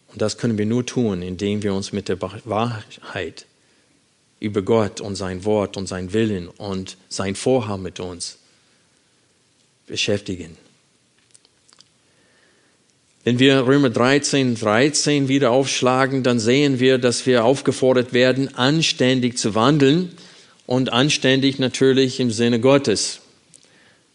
[0.08, 3.46] Und das können wir nur tun, indem wir uns mit der Wahrheit
[4.40, 8.38] über Gott und sein Wort und sein Willen und sein Vorhaben mit uns
[9.86, 10.56] beschäftigen.
[13.24, 19.36] Wenn wir Römer 13, 13 wieder aufschlagen, dann sehen wir, dass wir aufgefordert werden, anständig
[19.36, 20.12] zu wandeln
[20.64, 23.20] und anständig natürlich im Sinne Gottes.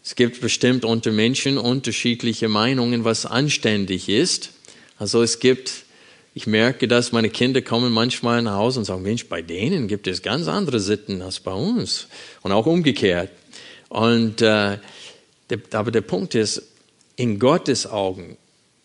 [0.04, 4.50] Es gibt bestimmt unter Menschen unterschiedliche Meinungen, was anständig ist.
[4.98, 5.84] Also es gibt,
[6.34, 10.08] ich merke, dass meine Kinder kommen manchmal nach Hause und sagen, Mensch, bei denen gibt
[10.08, 12.08] es ganz andere Sitten als bei uns.
[12.42, 13.30] Und auch umgekehrt.
[13.88, 14.78] Und, äh,
[15.50, 16.62] der, aber der Punkt ist,
[17.14, 18.36] in Gottes Augen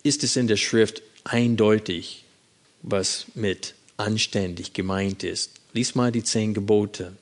[0.04, 2.24] ist es in der Schrift eindeutig,
[2.82, 5.50] was mit anständig gemeint ist.
[5.72, 7.16] Lies mal die zehn Gebote.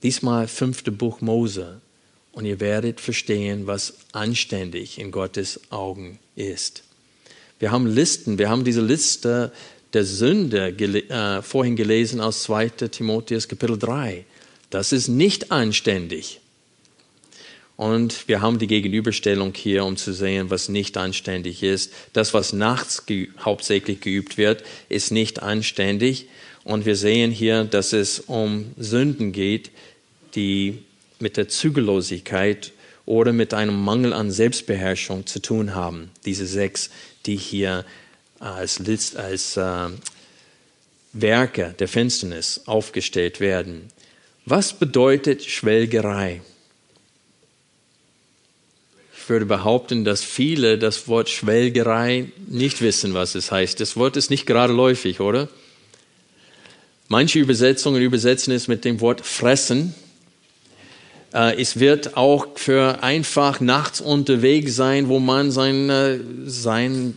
[0.00, 1.82] Lies mal fünfte Buch Mose
[2.32, 6.84] und ihr werdet verstehen, was anständig in Gottes Augen ist.
[7.58, 9.52] Wir haben Listen, wir haben diese Liste
[9.92, 14.24] der Sünde gele äh, vorhin gelesen aus 2 Timotheus Kapitel 3.
[14.70, 16.40] Das ist nicht anständig.
[17.76, 21.92] Und wir haben die Gegenüberstellung hier, um zu sehen, was nicht anständig ist.
[22.12, 26.26] Das, was nachts ge hauptsächlich geübt wird, ist nicht anständig.
[26.62, 29.70] Und wir sehen hier, dass es um Sünden geht,
[30.34, 30.82] die
[31.20, 32.72] mit der Zügellosigkeit
[33.06, 36.10] oder mit einem Mangel an Selbstbeherrschung zu tun haben.
[36.24, 36.90] Diese sechs,
[37.26, 37.84] die hier
[38.38, 39.88] als, List, als äh,
[41.12, 43.88] Werke der Finsternis aufgestellt werden.
[44.46, 46.40] Was bedeutet Schwelgerei?
[49.16, 53.78] Ich würde behaupten, dass viele das Wort Schwelgerei nicht wissen, was es heißt.
[53.78, 55.48] Das Wort ist nicht gerade läufig, oder?
[57.08, 59.94] Manche Übersetzungen übersetzen es mit dem Wort fressen.
[61.32, 67.16] Äh, es wird auch für einfach nachts unterwegs sein, wo man sein, äh, sein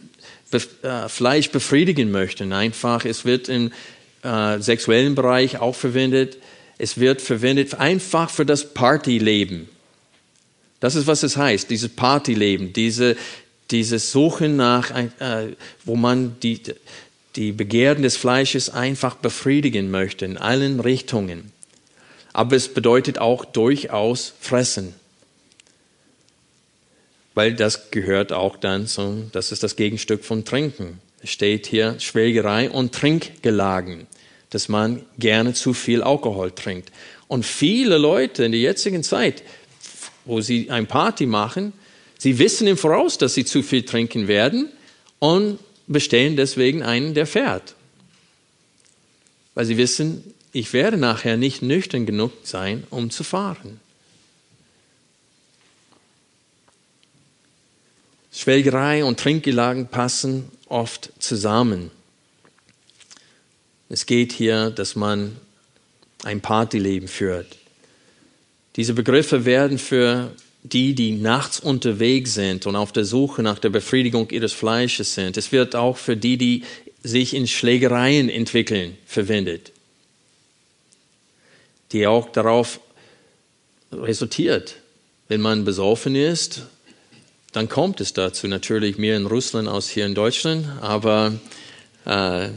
[0.51, 2.43] äh, Fleisch befriedigen möchte.
[2.53, 3.71] Einfach, es wird im
[4.59, 6.37] sexuellen Bereich auch verwendet.
[6.77, 9.67] Es wird verwendet einfach für das Partyleben.
[10.79, 13.17] Das ist, was es heißt, dieses Partyleben, diese,
[13.69, 14.93] dieses Suchen nach,
[15.83, 16.61] wo man die,
[17.35, 21.51] die Begehren des Fleisches einfach befriedigen möchte in allen Richtungen.
[22.33, 24.93] Aber es bedeutet auch durchaus fressen.
[27.35, 30.99] Weil das gehört auch dann zum, das ist das Gegenstück von Trinken.
[31.21, 34.07] Es steht hier Schwelgerei und Trinkgelagen,
[34.49, 36.91] dass man gerne zu viel Alkohol trinkt.
[37.27, 39.43] Und viele Leute in der jetzigen Zeit
[40.25, 41.73] wo sie ein Party machen.
[42.17, 44.69] Sie wissen im Voraus, dass sie zu viel trinken werden
[45.19, 47.75] und bestellen deswegen einen, der fährt.
[49.53, 53.79] Weil sie wissen, ich werde nachher nicht nüchtern genug sein, um zu fahren.
[58.31, 61.91] Schwelgerei und Trinkgelagen passen oft zusammen.
[63.89, 65.35] Es geht hier, dass man
[66.23, 67.57] ein Partyleben führt.
[68.75, 70.31] Diese Begriffe werden für
[70.63, 75.37] die, die nachts unterwegs sind und auf der Suche nach der Befriedigung ihres Fleisches sind.
[75.37, 76.63] Es wird auch für die, die
[77.03, 79.73] sich in Schlägereien entwickeln, verwendet,
[81.93, 82.79] die auch darauf
[83.91, 84.75] resultiert.
[85.27, 86.63] Wenn man besoffen ist,
[87.53, 88.47] dann kommt es dazu.
[88.47, 91.33] Natürlich mehr in Russland als hier in Deutschland, aber
[92.05, 92.49] äh,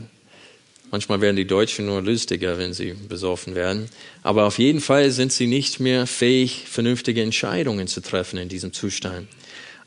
[0.91, 3.89] Manchmal werden die Deutschen nur lustiger, wenn sie besoffen werden.
[4.23, 8.73] Aber auf jeden Fall sind sie nicht mehr fähig, vernünftige Entscheidungen zu treffen in diesem
[8.73, 9.27] Zustand.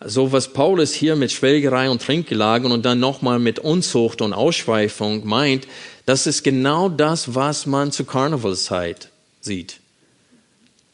[0.05, 5.25] So was Paulus hier mit Schwelgerei und Trinkgelagen und dann nochmal mit Unzucht und Ausschweifung
[5.25, 5.67] meint,
[6.05, 9.09] das ist genau das, was man zur Karnevalszeit
[9.41, 9.79] sieht.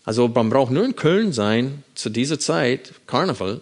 [0.04, 3.62] Also man braucht nur in Köln sein zu dieser Zeit, Karneval,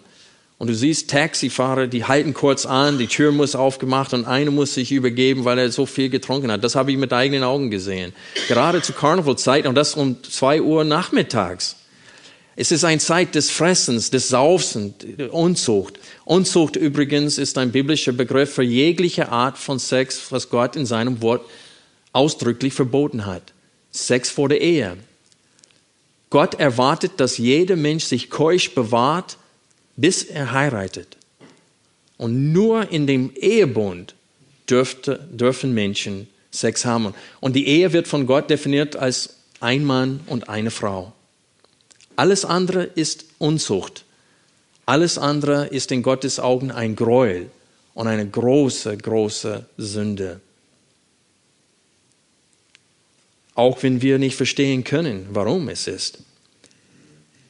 [0.60, 4.74] und du siehst Taxifahrer, die halten kurz an, die Tür muss aufgemacht und einer muss
[4.74, 6.64] sich übergeben, weil er so viel getrunken hat.
[6.64, 8.14] Das habe ich mit eigenen Augen gesehen.
[8.48, 11.78] Gerade zur Karnevalzeit und das um zwei Uhr nachmittags.
[12.56, 14.94] Es ist eine Zeit des Fressens, des Saufens,
[15.32, 16.00] Unzucht.
[16.24, 21.22] Unzucht übrigens ist ein biblischer Begriff für jegliche Art von Sex, was Gott in seinem
[21.22, 21.44] Wort
[22.14, 23.54] ausdrücklich verboten hat.
[23.94, 24.98] Sex vor der Ehe.
[26.30, 29.38] Gott erwartet, dass jeder Mensch sich keusch bewahrt
[29.96, 31.18] bis er heiratet.
[32.18, 34.16] Und nur in dem Ehebund
[34.70, 37.14] dürfte, dürfen Menschen Sex haben.
[37.40, 41.14] Und die Ehe wird von Gott definiert als ein Mann und eine Frau.
[42.16, 44.06] Alles andere ist Unzucht.
[44.86, 47.50] Alles andere ist in Gottes Augen ein Gräuel
[47.94, 50.42] und eine große, große Sünde.
[53.56, 56.20] Auch wenn wir nicht verstehen können, warum es ist.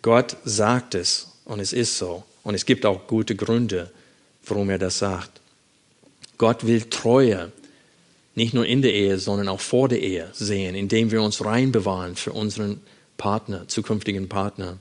[0.01, 2.23] Gott sagt es und es ist so.
[2.43, 3.89] Und es gibt auch gute Gründe,
[4.45, 5.39] warum er das sagt.
[6.37, 7.51] Gott will Treue
[8.35, 11.71] nicht nur in der Ehe, sondern auch vor der Ehe sehen, indem wir uns rein
[11.71, 12.81] bewahren für unseren
[13.17, 14.77] Partner, zukünftigen Partner.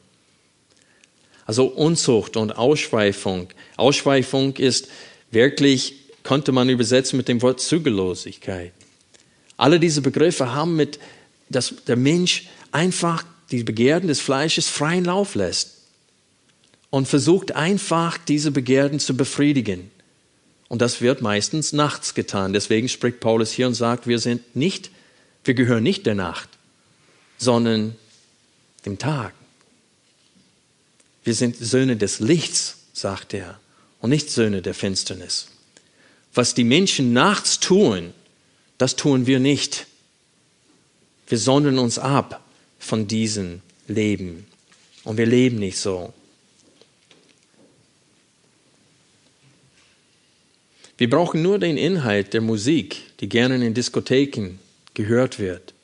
[1.45, 3.49] Also Unzucht und Ausschweifung.
[3.77, 4.89] Ausschweifung ist
[5.31, 8.73] wirklich, könnte man übersetzen mit dem Wort Zügellosigkeit.
[9.63, 10.99] Alle diese Begriffe haben mit,
[11.49, 15.75] dass der Mensch einfach die Begehren des Fleisches freien Lauf lässt
[16.91, 19.93] und versucht einfach diese Begehren zu befriedigen.
[20.67, 22.53] Und das wird meistens nachts getan.
[22.53, 24.91] Deswegen spricht Paulus hier und sagt, wir sind nicht,
[25.45, 26.49] wir gehören nicht der Nacht,
[27.39, 27.95] sondern
[28.85, 29.33] dem Tag.
[31.23, 33.61] Wir sind Söhne des Lichts, sagt er,
[34.01, 35.47] und nicht Söhne der Finsternis.
[36.35, 38.13] Was die Menschen nachts tun,
[38.83, 39.87] das tun wir nicht.
[41.29, 42.45] Wir sondern uns ab
[42.81, 44.45] von diesem Leben.
[45.05, 46.13] Und wir leben nicht so.
[50.99, 54.59] Wir brauchen nur den Inhalt der Musik, die gerne in Diskotheken
[54.95, 55.75] gehört wird,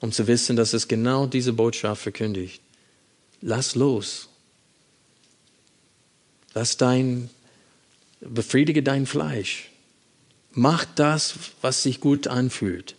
[0.00, 2.60] um zu wissen, dass es genau diese Botschaft verkündigt.
[3.40, 4.28] Lass los.
[6.54, 7.30] Lass dein,
[8.18, 9.70] befriedige dein Fleisch.
[10.52, 12.94] Mach das, was sich gut anfühlt.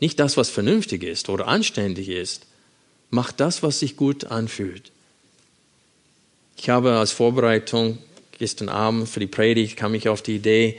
[0.00, 2.46] Nicht das, was vernünftig ist oder anständig ist.
[3.10, 4.90] Mach das, was sich gut anfühlt.
[6.56, 7.98] Ich habe als Vorbereitung
[8.38, 10.78] gestern Abend für die Predigt kam ich auf die Idee,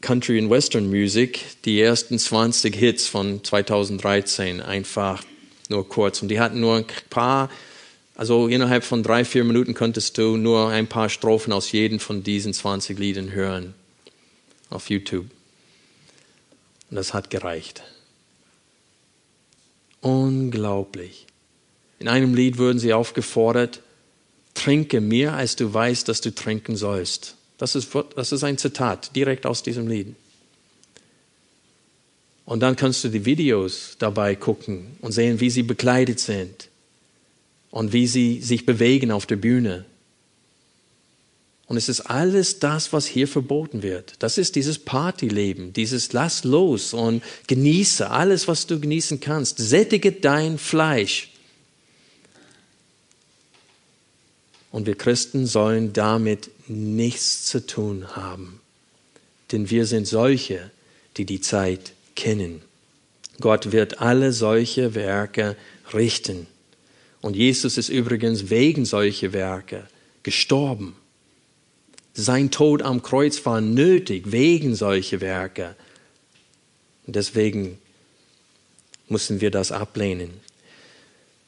[0.00, 5.22] Country and Western Music, die ersten 20 Hits von 2013 einfach
[5.68, 6.22] nur kurz.
[6.22, 7.50] Und die hatten nur ein paar,
[8.16, 12.22] also innerhalb von drei, vier Minuten könntest du nur ein paar Strophen aus jedem von
[12.22, 13.74] diesen 20 Liedern hören
[14.70, 15.26] auf YouTube.
[16.88, 17.82] Und das hat gereicht.
[20.00, 21.26] Unglaublich.
[21.98, 23.82] In einem Lied wurden sie aufgefordert,
[24.54, 27.36] trinke mehr, als du weißt, dass du trinken sollst.
[27.58, 30.14] Das ist, das ist ein Zitat direkt aus diesem Lied.
[32.46, 36.68] Und dann kannst du die Videos dabei gucken und sehen, wie sie bekleidet sind
[37.70, 39.84] und wie sie sich bewegen auf der Bühne.
[41.70, 44.14] Und es ist alles das, was hier verboten wird.
[44.18, 49.58] Das ist dieses Partyleben, dieses Lass los und genieße alles, was du genießen kannst.
[49.58, 51.30] Sättige dein Fleisch.
[54.72, 58.60] Und wir Christen sollen damit nichts zu tun haben.
[59.52, 60.72] Denn wir sind solche,
[61.18, 62.62] die die Zeit kennen.
[63.38, 65.56] Gott wird alle solche Werke
[65.94, 66.48] richten.
[67.20, 69.86] Und Jesus ist übrigens wegen solcher Werke
[70.24, 70.96] gestorben.
[72.14, 75.76] Sein Tod am Kreuz war nötig wegen solcher Werke.
[77.06, 77.78] Deswegen
[79.08, 80.30] müssen wir das ablehnen.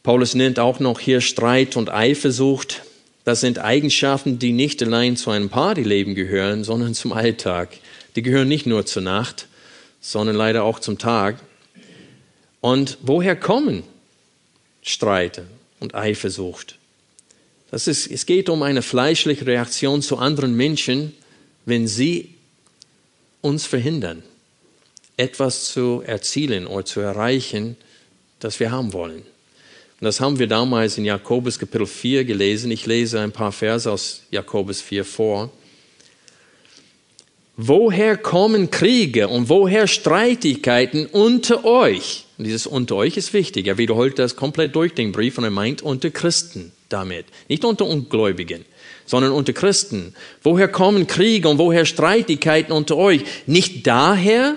[0.03, 2.83] Paulus nennt auch noch hier Streit und Eifersucht.
[3.25, 7.69] Das sind Eigenschaften, die nicht allein zu einem Partyleben gehören, sondern zum Alltag.
[8.17, 9.47] Die gehören nicht nur zur Nacht,
[10.01, 11.39] sondern leider auch zum Tag.
[12.61, 13.85] Und woher kommen
[14.83, 15.47] Streite
[15.79, 16.79] und Eifersucht?
[17.73, 21.15] Das ist, es geht um eine fleischliche Reaktion zu anderen Menschen,
[21.65, 22.35] wenn sie
[23.41, 24.23] uns verhindern,
[25.17, 27.79] etwas zu erzielen oder zu erreichen,
[28.41, 29.23] das wir haben wollen.
[29.23, 32.71] Und das haben wir damals in Jakobus Kapitel 4 gelesen.
[32.71, 35.51] Ich lese ein paar Verse aus Jakobus 4 vor.
[37.57, 42.27] Woher kommen Kriege und woher Streitigkeiten unter euch?
[42.37, 43.67] Und dieses unter euch ist wichtig.
[43.67, 47.27] Er wiederholt das komplett durch den Brief und er meint unter Christen damit.
[47.49, 48.65] Nicht unter Ungläubigen,
[49.07, 50.15] sondern unter Christen.
[50.43, 53.23] Woher kommen Kriege und woher Streitigkeiten unter euch?
[53.47, 54.57] Nicht daher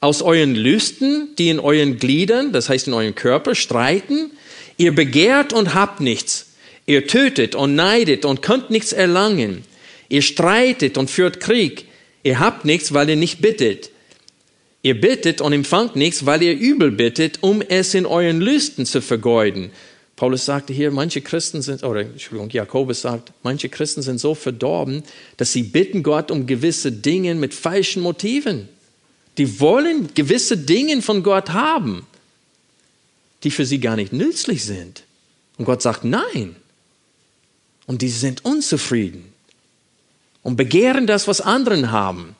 [0.00, 4.30] aus euren Lüsten, die in euren Gliedern, das heißt in eurem Körper, streiten?
[4.76, 6.46] Ihr begehrt und habt nichts.
[6.86, 9.64] Ihr tötet und neidet und könnt nichts erlangen.
[10.08, 11.86] Ihr streitet und führt Krieg.
[12.22, 13.90] Ihr habt nichts, weil ihr nicht bittet.
[14.82, 19.00] Ihr bittet und empfangt nichts, weil ihr übel bittet, um es in euren Lüsten zu
[19.00, 19.72] vergeuden.
[20.16, 25.02] Paulus sagte hier, manche Christen sind, oder Entschuldigung, Jakobus sagt, manche Christen sind so verdorben,
[25.36, 28.68] dass sie bitten Gott um gewisse Dinge mit falschen Motiven.
[29.36, 32.06] Die wollen gewisse Dinge von Gott haben
[33.46, 35.04] die für sie gar nicht nützlich sind.
[35.56, 36.56] Und Gott sagt Nein.
[37.86, 39.32] Und die sind unzufrieden
[40.42, 42.34] und begehren das, was anderen haben.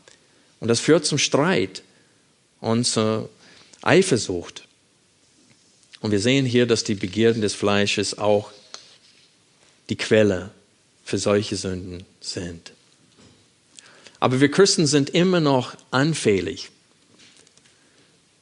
[0.59, 1.83] Und das führt zum Streit
[2.61, 3.31] und zur
[3.83, 4.66] Eifersucht.
[6.01, 8.51] Und wir sehen hier, dass die Begierden des Fleisches auch
[9.89, 10.51] die Quelle
[11.05, 12.73] für solche Sünden sind.
[14.19, 16.71] Aber wir Christen sind immer noch anfällig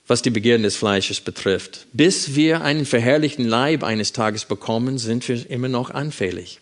[0.06, 1.86] was die Begierden des Fleisches betrifft.
[1.92, 6.60] Bis wir einen verherrlichten Leib eines Tages bekommen, sind wir immer noch anfällig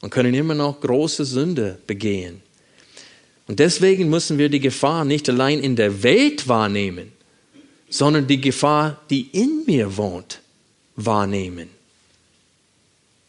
[0.00, 2.40] und können immer noch große Sünde begehen.
[3.46, 7.12] Und deswegen müssen wir die Gefahr nicht allein in der Welt wahrnehmen,
[7.90, 10.40] sondern die Gefahr, die in mir wohnt,
[10.96, 11.68] wahrnehmen.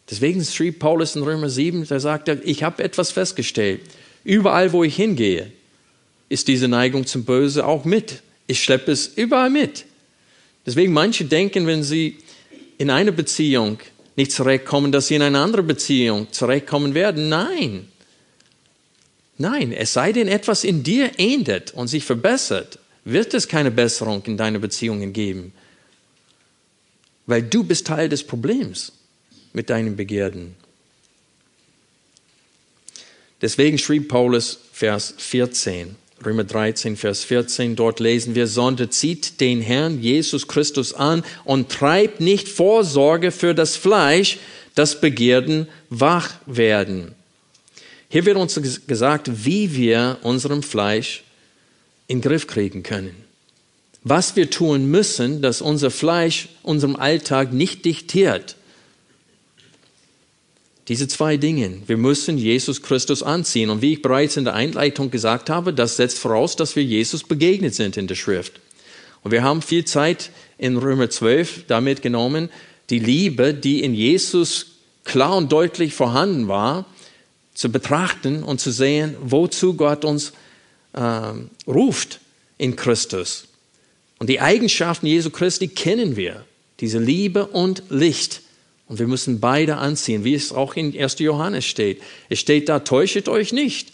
[0.10, 3.82] Deswegen schrieb Paulus in Römer 7, da sagt er, ich habe etwas festgestellt.
[4.24, 5.52] Überall, wo ich hingehe,
[6.30, 9.86] ist diese Neigung zum Böse auch mit ich schleppe es überall mit.
[10.66, 12.18] Deswegen manche denken, wenn sie
[12.80, 13.78] in einer Beziehung
[14.16, 17.30] nicht zurechtkommen, dass sie in eine andere Beziehung zurechtkommen werden.
[17.30, 17.88] Nein.
[19.38, 22.80] Nein, es sei denn, etwas in dir ändert und sich verbessert,
[23.12, 25.54] wird es keine Besserung in deinen Beziehungen geben.
[27.26, 28.92] Weil du bist Teil des Problems
[29.54, 30.56] mit deinen Begierden.
[33.42, 35.96] Deswegen schrieb Paulus Vers 14,
[36.26, 41.70] Römer 13, Vers 14, dort lesen wir, sondern zieht den Herrn Jesus Christus an und
[41.70, 44.40] treibt nicht Vorsorge für das Fleisch,
[44.76, 47.16] dass Begierden wach werden.
[48.10, 51.24] Hier wird uns gesagt, wie wir unserem Fleisch
[52.10, 53.16] in den Griff kriegen können.
[54.04, 58.56] Was wir tun müssen, dass unser Fleisch unserem Alltag nicht diktiert.
[60.88, 61.84] Diese zwei Dinge.
[61.86, 63.70] Wir müssen Jesus Christus anziehen.
[63.70, 67.24] Und wie ich bereits in der Einleitung gesagt habe, das setzt voraus, dass wir Jesus
[67.24, 68.60] begegnet sind in der Schrift.
[69.24, 72.50] Und wir haben viel Zeit in Römer 12 damit genommen,
[72.90, 74.66] die Liebe, die in Jesus
[75.04, 76.86] klar und deutlich vorhanden war,
[77.54, 80.34] zu betrachten und zu sehen, wozu Gott uns
[80.94, 81.32] äh,
[81.68, 82.20] ruft
[82.58, 83.46] in Christus.
[84.20, 86.46] Und die Eigenschaften Jesu Christi kennen wir,
[86.80, 88.42] diese Liebe und Licht.
[88.88, 91.20] Und wir müssen beide anziehen, wie es auch in 1.
[91.20, 92.02] Johannes steht.
[92.28, 93.94] Es steht da, täuschet euch nicht.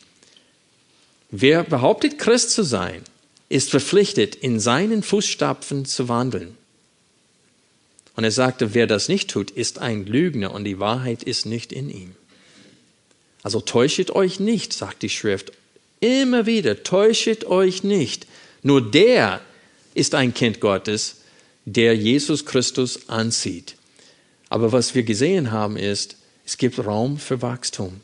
[1.32, 3.02] Wer behauptet, Christ zu sein,
[3.50, 6.58] ist verpflichtet, in seinen Fußstapfen zu wandeln.
[8.16, 11.74] Und er sagte, wer das nicht tut, ist ein Lügner und die Wahrheit ist nicht
[11.74, 12.16] in ihm.
[13.44, 15.52] Also täuschet euch nicht, sagt die Schrift.
[16.00, 18.28] Immer wieder, täuschet euch nicht.
[18.62, 19.42] Nur der
[19.94, 21.18] ist ein Kind Gottes,
[21.66, 23.76] der Jesus Christus anzieht.
[24.50, 28.02] Aber was wir gesehen haben, ist, es gibt Raum für Wachstum.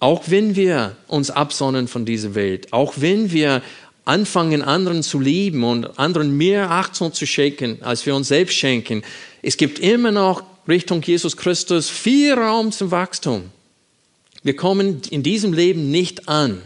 [0.00, 3.62] Auch wenn wir uns absonnen von dieser Welt, auch wenn wir
[4.04, 9.02] anfangen, anderen zu lieben und anderen mehr Achtung zu schenken, als wir uns selbst schenken,
[9.42, 13.50] es gibt immer noch Richtung Jesus Christus viel Raum zum Wachstum.
[14.42, 16.62] Wir kommen in diesem Leben nicht an.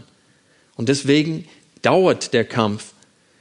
[0.76, 1.46] Und deswegen
[1.82, 2.92] dauert der Kampf,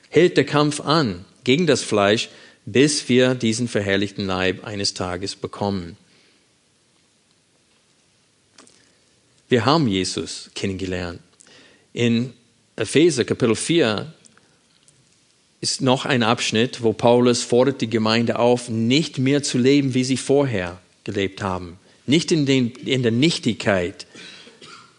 [0.09, 2.29] hält der Kampf an gegen das Fleisch,
[2.65, 5.97] bis wir diesen verherrlichten Leib eines Tages bekommen.
[9.49, 11.19] Wir haben Jesus kennengelernt.
[11.93, 12.33] In
[12.77, 14.13] Epheser Kapitel 4
[15.59, 20.03] ist noch ein Abschnitt, wo Paulus fordert die Gemeinde auf, nicht mehr zu leben, wie
[20.03, 21.77] sie vorher gelebt haben.
[22.07, 24.07] Nicht in, den, in der Nichtigkeit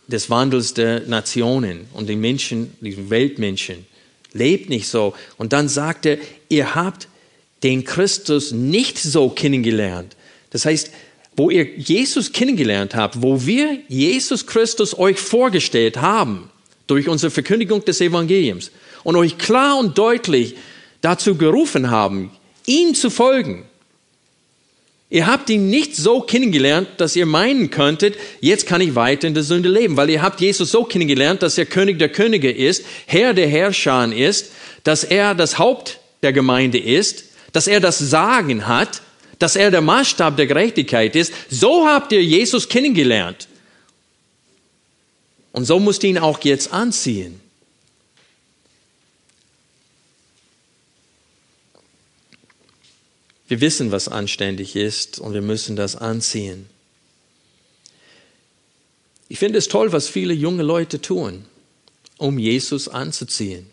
[0.06, 3.86] des Wandels der Nationen und den Menschen, den Weltmenschen.
[4.32, 5.14] Lebt nicht so.
[5.36, 7.08] Und dann sagt er, ihr habt
[7.62, 10.16] den Christus nicht so kennengelernt.
[10.50, 10.90] Das heißt,
[11.36, 16.50] wo ihr Jesus kennengelernt habt, wo wir Jesus Christus euch vorgestellt haben,
[16.86, 18.70] durch unsere Verkündigung des Evangeliums
[19.02, 20.56] und euch klar und deutlich
[21.00, 22.30] dazu gerufen haben,
[22.66, 23.64] ihm zu folgen.
[25.12, 29.34] Ihr habt ihn nicht so kennengelernt, dass ihr meinen könntet, jetzt kann ich weiter in
[29.34, 32.82] der Sünde leben, weil ihr habt Jesus so kennengelernt, dass er König der Könige ist,
[33.04, 34.52] Herr der Herrscher ist,
[34.84, 39.02] dass er das Haupt der Gemeinde ist, dass er das Sagen hat,
[39.38, 41.34] dass er der Maßstab der Gerechtigkeit ist.
[41.50, 43.48] So habt ihr Jesus kennengelernt.
[45.52, 47.41] Und so musst ihr ihn auch jetzt anziehen.
[53.52, 56.70] Wir wissen, was anständig ist und wir müssen das anziehen.
[59.28, 61.44] Ich finde es toll, was viele junge Leute tun,
[62.16, 63.66] um Jesus anzuziehen.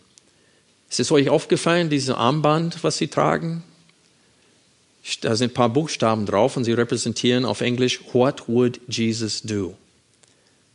[0.90, 3.64] Ist es euch aufgefallen, dieses Armband, was sie tragen?
[5.22, 9.78] Da sind ein paar Buchstaben drauf und sie repräsentieren auf Englisch What would Jesus do?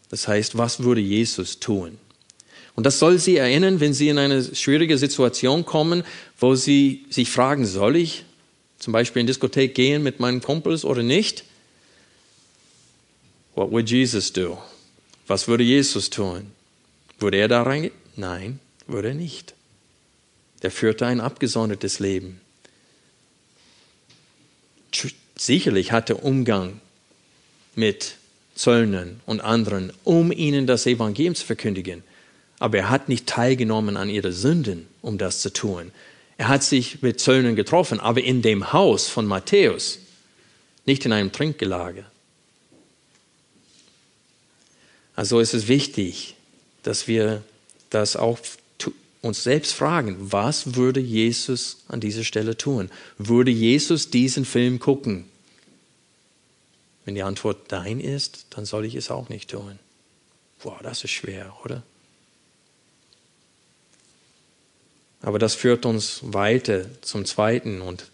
[0.09, 1.99] Das heißt, was würde Jesus tun?
[2.75, 6.05] Und das soll sie erinnern, wenn sie in eine schwierige Situation kommen,
[6.39, 8.25] wo sie sich fragen, soll ich
[8.85, 11.45] zum Beispiel in Diskothek gehen mit meinen Kumpels oder nicht?
[13.55, 14.59] What would Jesus do?
[15.27, 16.53] Was würde Jesus tun?
[17.19, 17.95] Würde er da reingehen?
[18.17, 19.55] Nein, würde er nicht.
[20.63, 22.41] Der führte ein abgesondertes Leben
[25.37, 26.81] sicherlich hatte Umgang
[27.75, 28.17] mit
[28.55, 32.03] Zöllnern und anderen, um ihnen das Evangelium zu verkündigen.
[32.61, 35.91] Aber er hat nicht teilgenommen an ihre Sünden, um das zu tun.
[36.37, 39.99] Er hat sich mit Zöllnern getroffen, aber in dem Haus von Matthäus,
[40.87, 42.05] nicht in einem Trinkgelage.
[45.17, 46.35] Also ist es wichtig,
[46.83, 47.43] dass wir
[47.91, 48.39] das auch
[49.23, 52.91] uns selbst fragen, was würde Jesus an dieser Stelle tun?
[53.17, 55.25] Würde Jesus diesen Film gucken?
[57.05, 59.79] Wenn die Antwort Nein ist, dann soll ich es auch nicht tun.
[60.63, 61.83] Boah, das ist schwer, oder?
[65.25, 68.11] Aber das führt uns weiter zum zweiten und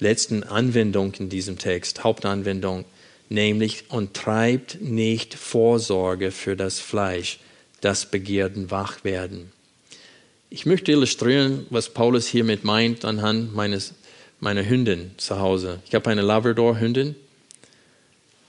[0.00, 2.84] letzten Anwendung in diesem Text, Hauptanwendung,
[3.28, 7.38] nämlich und treibt nicht Vorsorge für das Fleisch,
[7.80, 9.52] das Begierden wach werden.
[10.50, 13.94] Ich möchte illustrieren, was Paulus hiermit meint anhand meines,
[14.40, 15.80] meiner Hündin zu Hause.
[15.86, 17.14] Ich habe eine Labrador-Hündin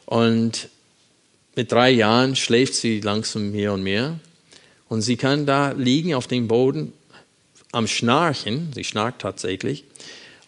[0.08, 0.70] und
[1.56, 4.20] mit drei Jahren schläft sie langsam mehr und mehr
[4.88, 6.94] und sie kann da liegen auf dem Boden
[7.72, 9.84] am Schnarchen, sie schnarcht tatsächlich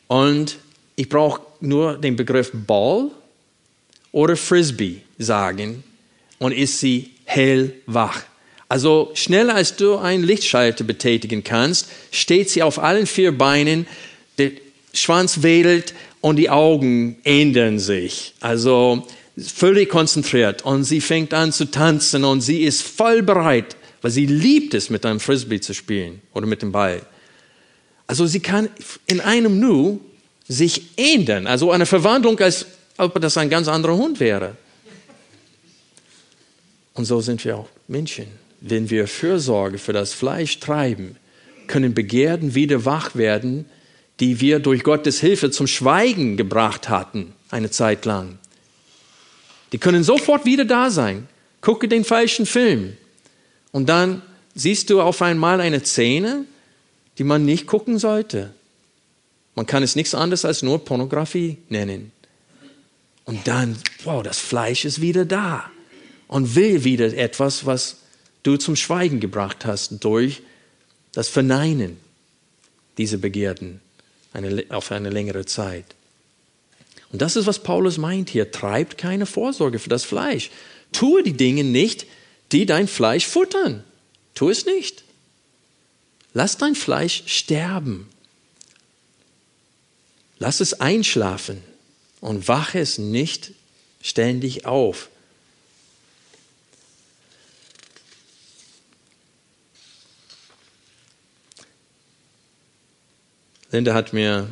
[0.08, 0.58] und
[0.96, 3.10] ich brauche nur den Begriff Ball
[4.12, 5.84] oder Frisbee sagen
[6.40, 8.24] und ist sie hellwach.
[8.68, 13.86] Also schneller als du einen Lichtschalter betätigen kannst, steht sie auf allen vier Beinen,
[14.38, 14.52] der
[14.94, 18.34] Schwanz wedelt und die Augen ändern sich.
[18.40, 19.06] Also
[19.38, 24.26] völlig konzentriert und sie fängt an zu tanzen und sie ist voll bereit, weil sie
[24.26, 27.02] liebt es, mit einem Frisbee zu spielen oder mit dem Ball.
[28.12, 28.68] Also sie kann
[29.08, 30.02] in einem Nu
[30.48, 32.66] sich ändern, also eine Verwandlung, als
[32.98, 34.58] ob das ein ganz anderer Hund wäre.
[36.94, 38.28] Und so sind wir auch Menschen
[38.62, 41.18] wenn wir Fürsorge für das Fleisch treiben,
[41.68, 43.66] können Begehrten wieder wach werden,
[44.20, 48.38] die wir durch Gottes Hilfe zum Schweigen gebracht hatten, eine Zeit lang.
[49.72, 51.28] Die können sofort wieder da sein.
[51.60, 52.98] Gucke den falschen Film.
[53.72, 54.22] Und dann
[54.54, 56.46] siehst du auf einmal eine Szene,
[57.22, 58.50] die man nicht gucken sollte.
[59.54, 62.12] Man kann es nichts anderes als nur Pornografie nennen.
[63.26, 65.70] Und dann, wow, das Fleisch ist wieder da
[66.28, 67.98] und will wieder etwas, was
[68.42, 70.42] du zum Schweigen gebracht hast durch
[71.12, 71.98] das Verneinen
[72.98, 73.82] dieser Begierden
[74.34, 75.86] eine, auf eine längere Zeit.
[77.12, 78.50] Und das ist, was Paulus meint hier.
[78.50, 80.50] Treibt keine Vorsorge für das Fleisch.
[80.92, 82.08] Tue die Dinge nicht,
[82.52, 83.84] die dein Fleisch futtern.
[84.34, 85.04] Tu es nicht.
[86.34, 88.10] Lass dein Fleisch sterben.
[90.40, 91.62] Lass es einschlafen
[92.20, 93.52] und wache es nicht
[94.02, 95.10] ständig auf.
[103.72, 104.50] Linda hat mir,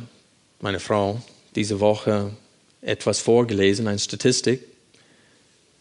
[0.60, 1.22] meine Frau,
[1.54, 2.34] diese Woche
[2.80, 4.64] etwas vorgelesen, eine Statistik,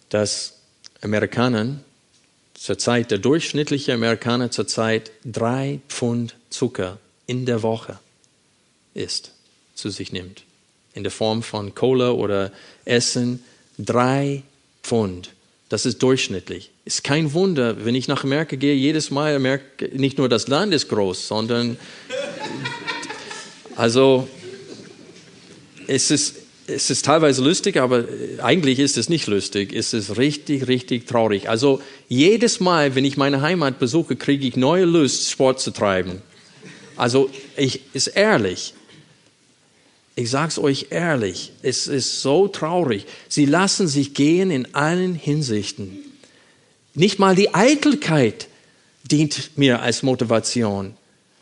[0.09, 0.55] dass
[1.01, 1.79] Amerikaner
[2.59, 7.99] zurzeit, der durchschnittliche Amerikaner zurzeit drei Pfund Zucker in der Woche
[8.93, 9.31] isst,
[9.75, 10.43] zu sich nimmt.
[10.93, 12.51] In der Form von Cola oder
[12.85, 13.43] Essen,
[13.77, 14.43] drei
[14.83, 15.31] Pfund.
[15.69, 16.71] Das ist durchschnittlich.
[16.83, 20.73] Ist kein Wunder, wenn ich nach Amerika gehe, jedes Mal merke nicht nur das Land
[20.73, 21.77] ist groß, sondern
[23.75, 24.27] also
[25.87, 26.35] es ist,
[26.69, 28.05] es ist teilweise lustig, aber
[28.41, 29.73] eigentlich ist es nicht lustig.
[29.73, 31.49] Es ist richtig, richtig traurig.
[31.49, 36.21] Also jedes Mal, wenn ich meine Heimat besuche, kriege ich neue Lust, Sport zu treiben.
[36.95, 38.73] Also ich ist ehrlich.
[40.15, 43.05] Ich sage es euch ehrlich, es ist so traurig.
[43.29, 45.99] Sie lassen sich gehen in allen Hinsichten.
[46.93, 48.47] Nicht mal die Eitelkeit
[49.09, 50.95] dient mir als Motivation.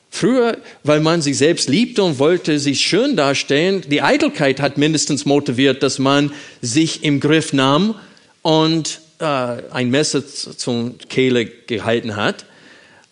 [0.09, 5.25] Früher, weil man sich selbst liebte und wollte sich schön darstellen, die Eitelkeit hat mindestens
[5.25, 6.31] motiviert, dass man
[6.61, 7.95] sich im Griff nahm
[8.41, 12.45] und äh, ein Messer zur Kehle gehalten hat.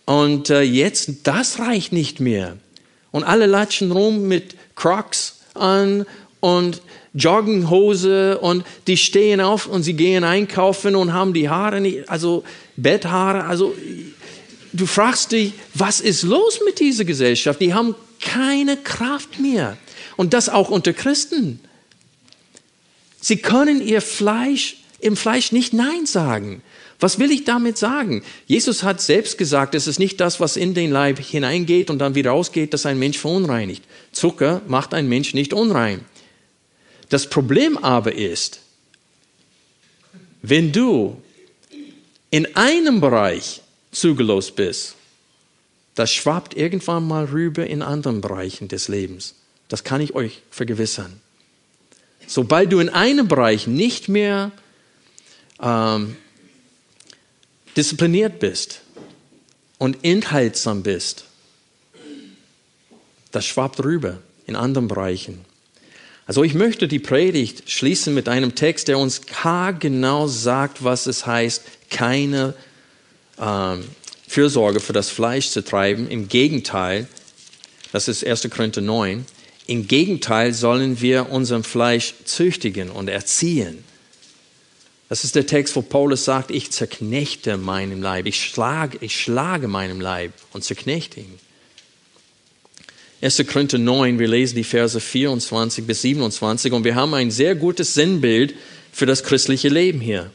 [0.04, 2.56] Und äh, jetzt, das reicht nicht mehr.
[3.10, 6.06] Und alle latschen rum mit Crocs an
[6.40, 6.80] und
[7.14, 12.44] Jogginghose und die stehen auf und sie gehen einkaufen und haben die Haare nicht, also
[12.76, 13.74] Betthaare, also
[14.76, 17.60] du fragst dich, was ist los mit dieser Gesellschaft?
[17.60, 19.76] Die haben keine Kraft mehr.
[20.16, 21.60] Und das auch unter Christen.
[23.20, 26.62] Sie können ihr Fleisch, im Fleisch nicht Nein sagen.
[26.98, 28.22] Was will ich damit sagen?
[28.46, 32.14] Jesus hat selbst gesagt, es ist nicht das, was in den Leib hineingeht und dann
[32.14, 33.84] wieder rausgeht, das ein Mensch verunreinigt.
[34.12, 36.04] Zucker macht ein Mensch nicht unrein.
[37.10, 38.60] Das Problem aber ist,
[40.40, 41.20] wenn du
[42.30, 43.60] in einem Bereich
[43.96, 44.94] zugelost bist,
[45.94, 49.34] das schwappt irgendwann mal rüber in anderen Bereichen des Lebens.
[49.68, 51.20] Das kann ich euch vergewissern.
[52.26, 54.52] Sobald du in einem Bereich nicht mehr
[55.60, 56.16] ähm,
[57.76, 58.82] diszipliniert bist
[59.78, 61.24] und enthaltsam bist,
[63.32, 65.44] das schwappt rüber in anderen Bereichen.
[66.26, 69.22] Also ich möchte die Predigt schließen mit einem Text, der uns
[69.78, 72.54] genau sagt, was es heißt, keine
[73.40, 73.84] ähm,
[74.28, 76.08] Fürsorge für das Fleisch zu treiben.
[76.08, 77.06] Im Gegenteil,
[77.92, 78.48] das ist 1.
[78.50, 79.24] Korinther 9,
[79.66, 83.84] im Gegenteil sollen wir unserem Fleisch züchtigen und erziehen.
[85.08, 89.68] Das ist der Text, wo Paulus sagt, ich zerknechte meinem Leib, ich schlage, ich schlage
[89.68, 91.38] meinem Leib und zerknechte ihn.
[93.22, 93.44] 1.
[93.46, 97.94] Korinther 9, wir lesen die Verse 24 bis 27 und wir haben ein sehr gutes
[97.94, 98.54] Sinnbild
[98.92, 100.30] für das christliche Leben hier.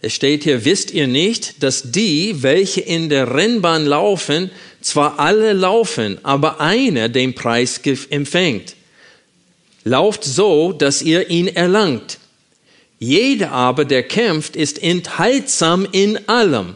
[0.00, 5.52] Es steht hier, wisst ihr nicht, dass die, welche in der Rennbahn laufen, zwar alle
[5.52, 7.80] laufen, aber einer den Preis
[8.10, 8.76] empfängt.
[9.82, 12.18] Lauft so, dass ihr ihn erlangt.
[13.00, 16.74] Jeder aber, der kämpft, ist enthaltsam in allem.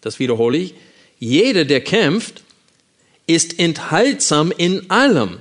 [0.00, 0.74] Das wiederhole ich.
[1.18, 2.42] Jeder, der kämpft,
[3.26, 5.38] ist enthaltsam in allem.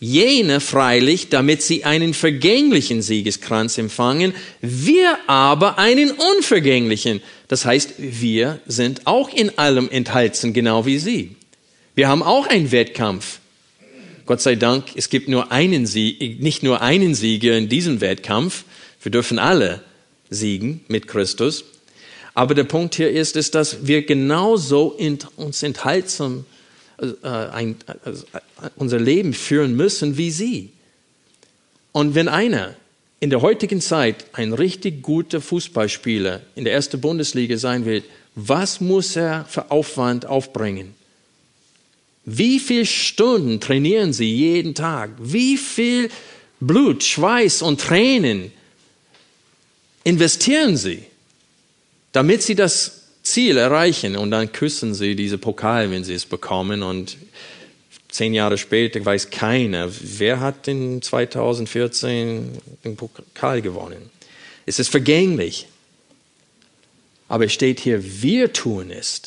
[0.00, 7.20] Jene freilich, damit sie einen vergänglichen Siegeskranz empfangen, wir aber einen unvergänglichen.
[7.48, 11.34] Das heißt, wir sind auch in allem enthalten, genau wie sie.
[11.96, 13.40] Wir haben auch einen Wettkampf.
[14.24, 18.64] Gott sei Dank, es gibt nur einen Sieg, nicht nur einen Sieger in diesem Wettkampf.
[19.02, 19.82] Wir dürfen alle
[20.30, 21.64] siegen mit Christus.
[22.34, 26.57] Aber der Punkt hier ist, ist dass wir genauso in, uns enthaltsam äh,
[27.22, 28.10] ein, äh,
[28.76, 30.70] unser Leben führen müssen wie sie.
[31.92, 32.74] Und wenn einer
[33.20, 38.02] in der heutigen Zeit ein richtig guter Fußballspieler in der ersten Bundesliga sein will,
[38.34, 40.94] was muss er für Aufwand aufbringen?
[42.24, 45.10] Wie viele Stunden trainieren sie jeden Tag?
[45.18, 46.10] Wie viel
[46.60, 48.52] Blut, Schweiß und Tränen
[50.04, 51.04] investieren sie,
[52.12, 52.97] damit sie das
[53.32, 57.16] Ziel erreichen und dann küssen sie diese Pokal, wenn sie es bekommen und
[58.08, 64.10] zehn Jahre später weiß keiner, wer hat in 2014 den Pokal gewonnen.
[64.66, 65.66] Es ist vergänglich.
[67.28, 69.22] Aber es steht hier, wir tun es,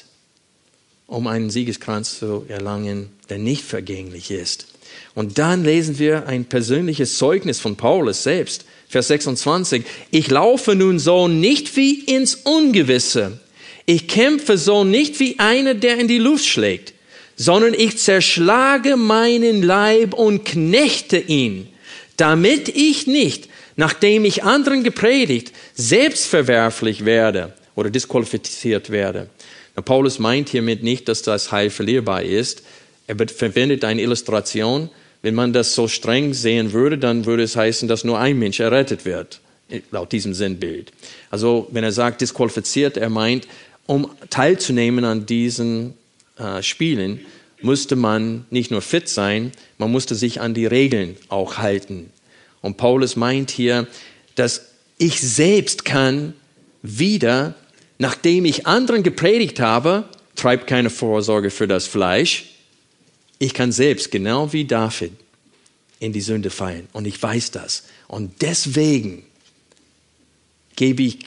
[1.08, 4.68] um einen Siegeskranz zu erlangen, der nicht vergänglich ist.
[5.14, 8.66] Und dann lesen wir ein persönliches Zeugnis von Paulus selbst.
[8.88, 9.84] Vers 26.
[10.10, 13.40] Ich laufe nun so nicht wie ins Ungewisse,
[13.86, 16.94] ich kämpfe so nicht wie einer, der in die Luft schlägt,
[17.36, 21.68] sondern ich zerschlage meinen Leib und knechte ihn,
[22.18, 29.30] damit ich nicht, nachdem ich anderen gepredigt, selbstverwerflich werde oder disqualifiziert werde.
[29.76, 32.64] Na, Paulus meint hiermit nicht, dass das Heil verlierbar ist.
[33.08, 34.90] Er verwendet eine Illustration.
[35.22, 38.60] Wenn man das so streng sehen würde, dann würde es heißen, dass nur ein Mensch
[38.60, 39.40] errettet wird,
[39.92, 40.92] laut diesem Sinnbild.
[41.30, 43.48] Also wenn er sagt disqualifiziert, er meint,
[43.92, 45.96] um teilzunehmen an diesen
[46.38, 47.20] äh, Spielen,
[47.62, 52.10] musste man nicht nur fit sein, man musste sich an die Regeln auch halten.
[52.62, 53.88] Und Paulus meint hier,
[54.36, 54.68] dass
[54.98, 56.34] ich selbst kann
[56.82, 57.54] wieder,
[58.00, 60.06] nachdem ich anderen gepredigt habe,
[60.38, 62.46] treibt keine Vorsorge für das Fleisch,
[63.40, 65.12] ich kann selbst, genau wie David,
[66.00, 66.88] in die Sünde fallen.
[66.94, 67.84] Und ich weiß das.
[68.08, 69.24] Und deswegen
[70.78, 71.18] gebe ich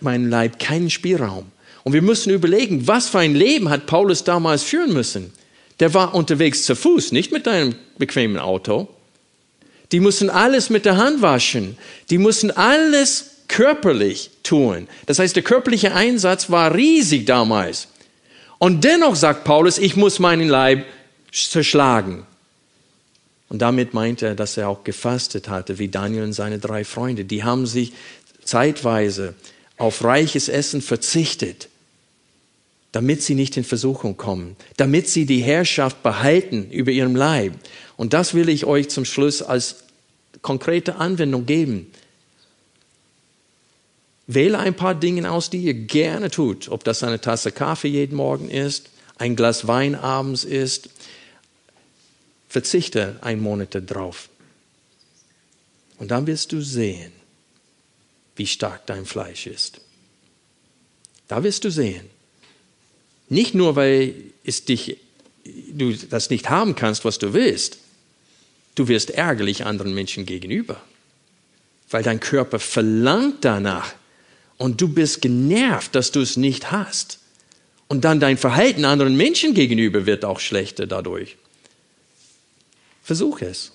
[0.00, 1.52] meinem Leib keinen Spielraum.
[1.84, 5.32] Und wir müssen überlegen, was für ein Leben hat Paulus damals führen müssen.
[5.80, 8.88] Der war unterwegs zu Fuß, nicht mit einem bequemen Auto.
[9.90, 11.76] Die mussten alles mit der Hand waschen.
[12.10, 14.86] Die mussten alles körperlich tun.
[15.06, 17.88] Das heißt, der körperliche Einsatz war riesig damals.
[18.58, 20.86] Und dennoch sagt Paulus, ich muss meinen Leib
[21.32, 22.24] zerschlagen.
[23.48, 27.24] Und damit meint er, dass er auch gefastet hatte, wie Daniel und seine drei Freunde.
[27.24, 27.92] Die haben sich
[28.44, 29.34] zeitweise
[29.76, 31.68] auf reiches Essen verzichtet
[32.92, 37.54] damit sie nicht in Versuchung kommen, damit sie die Herrschaft behalten über ihrem Leib.
[37.96, 39.84] Und das will ich euch zum Schluss als
[40.42, 41.90] konkrete Anwendung geben.
[44.26, 48.16] Wähle ein paar Dinge aus, die ihr gerne tut, ob das eine Tasse Kaffee jeden
[48.16, 50.90] Morgen ist, ein Glas Wein abends ist.
[52.48, 54.28] Verzichte ein Monat drauf.
[55.98, 57.12] Und dann wirst du sehen,
[58.36, 59.80] wie stark dein Fleisch ist.
[61.28, 62.10] Da wirst du sehen,
[63.32, 64.14] nicht nur, weil
[64.44, 64.98] es dich,
[65.44, 67.78] du das nicht haben kannst, was du willst.
[68.74, 70.80] Du wirst ärgerlich anderen Menschen gegenüber,
[71.90, 73.94] weil dein Körper verlangt danach
[74.58, 77.18] und du bist genervt, dass du es nicht hast.
[77.88, 81.36] Und dann dein Verhalten anderen Menschen gegenüber wird auch schlechter dadurch.
[83.02, 83.72] Versuch es.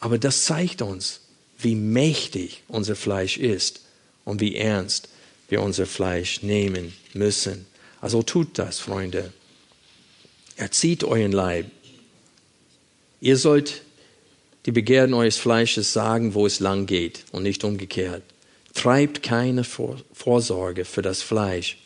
[0.00, 1.20] Aber das zeigt uns,
[1.58, 3.80] wie mächtig unser Fleisch ist
[4.24, 5.08] und wie ernst
[5.48, 7.66] wir unser Fleisch nehmen müssen.
[8.00, 9.32] Also tut das, Freunde.
[10.56, 11.66] Erzieht euren Leib.
[13.20, 13.82] Ihr sollt
[14.66, 18.22] die Begehren eures Fleisches sagen, wo es lang geht und nicht umgekehrt.
[18.74, 21.78] Treibt keine Vorsorge für das Fleisch.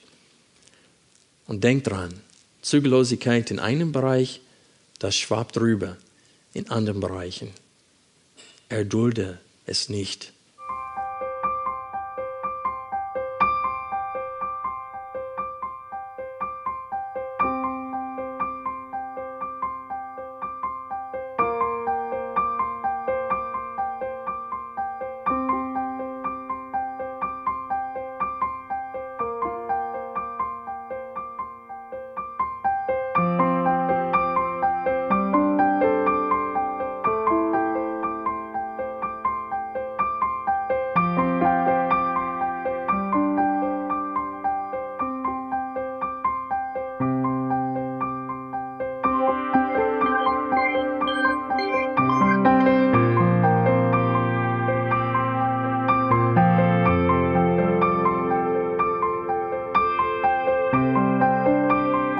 [1.46, 2.20] Und denkt dran,
[2.62, 4.40] Zügellosigkeit in einem Bereich,
[4.98, 5.96] das schwappt rüber
[6.52, 7.50] in anderen Bereichen.
[8.68, 10.32] Erdulde es nicht.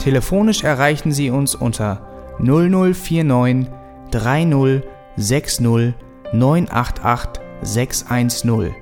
[0.00, 2.00] Telefonisch erreichen Sie uns unter
[2.38, 3.66] 0049
[4.10, 4.82] 30
[5.16, 5.94] 60
[6.32, 8.74] 988 610.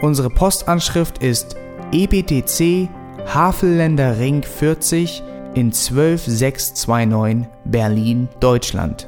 [0.00, 1.56] Unsere Postanschrift ist
[1.90, 2.88] EBTC
[3.26, 5.24] Havelländer Ring 40
[5.54, 9.07] in 12629 Berlin, Deutschland.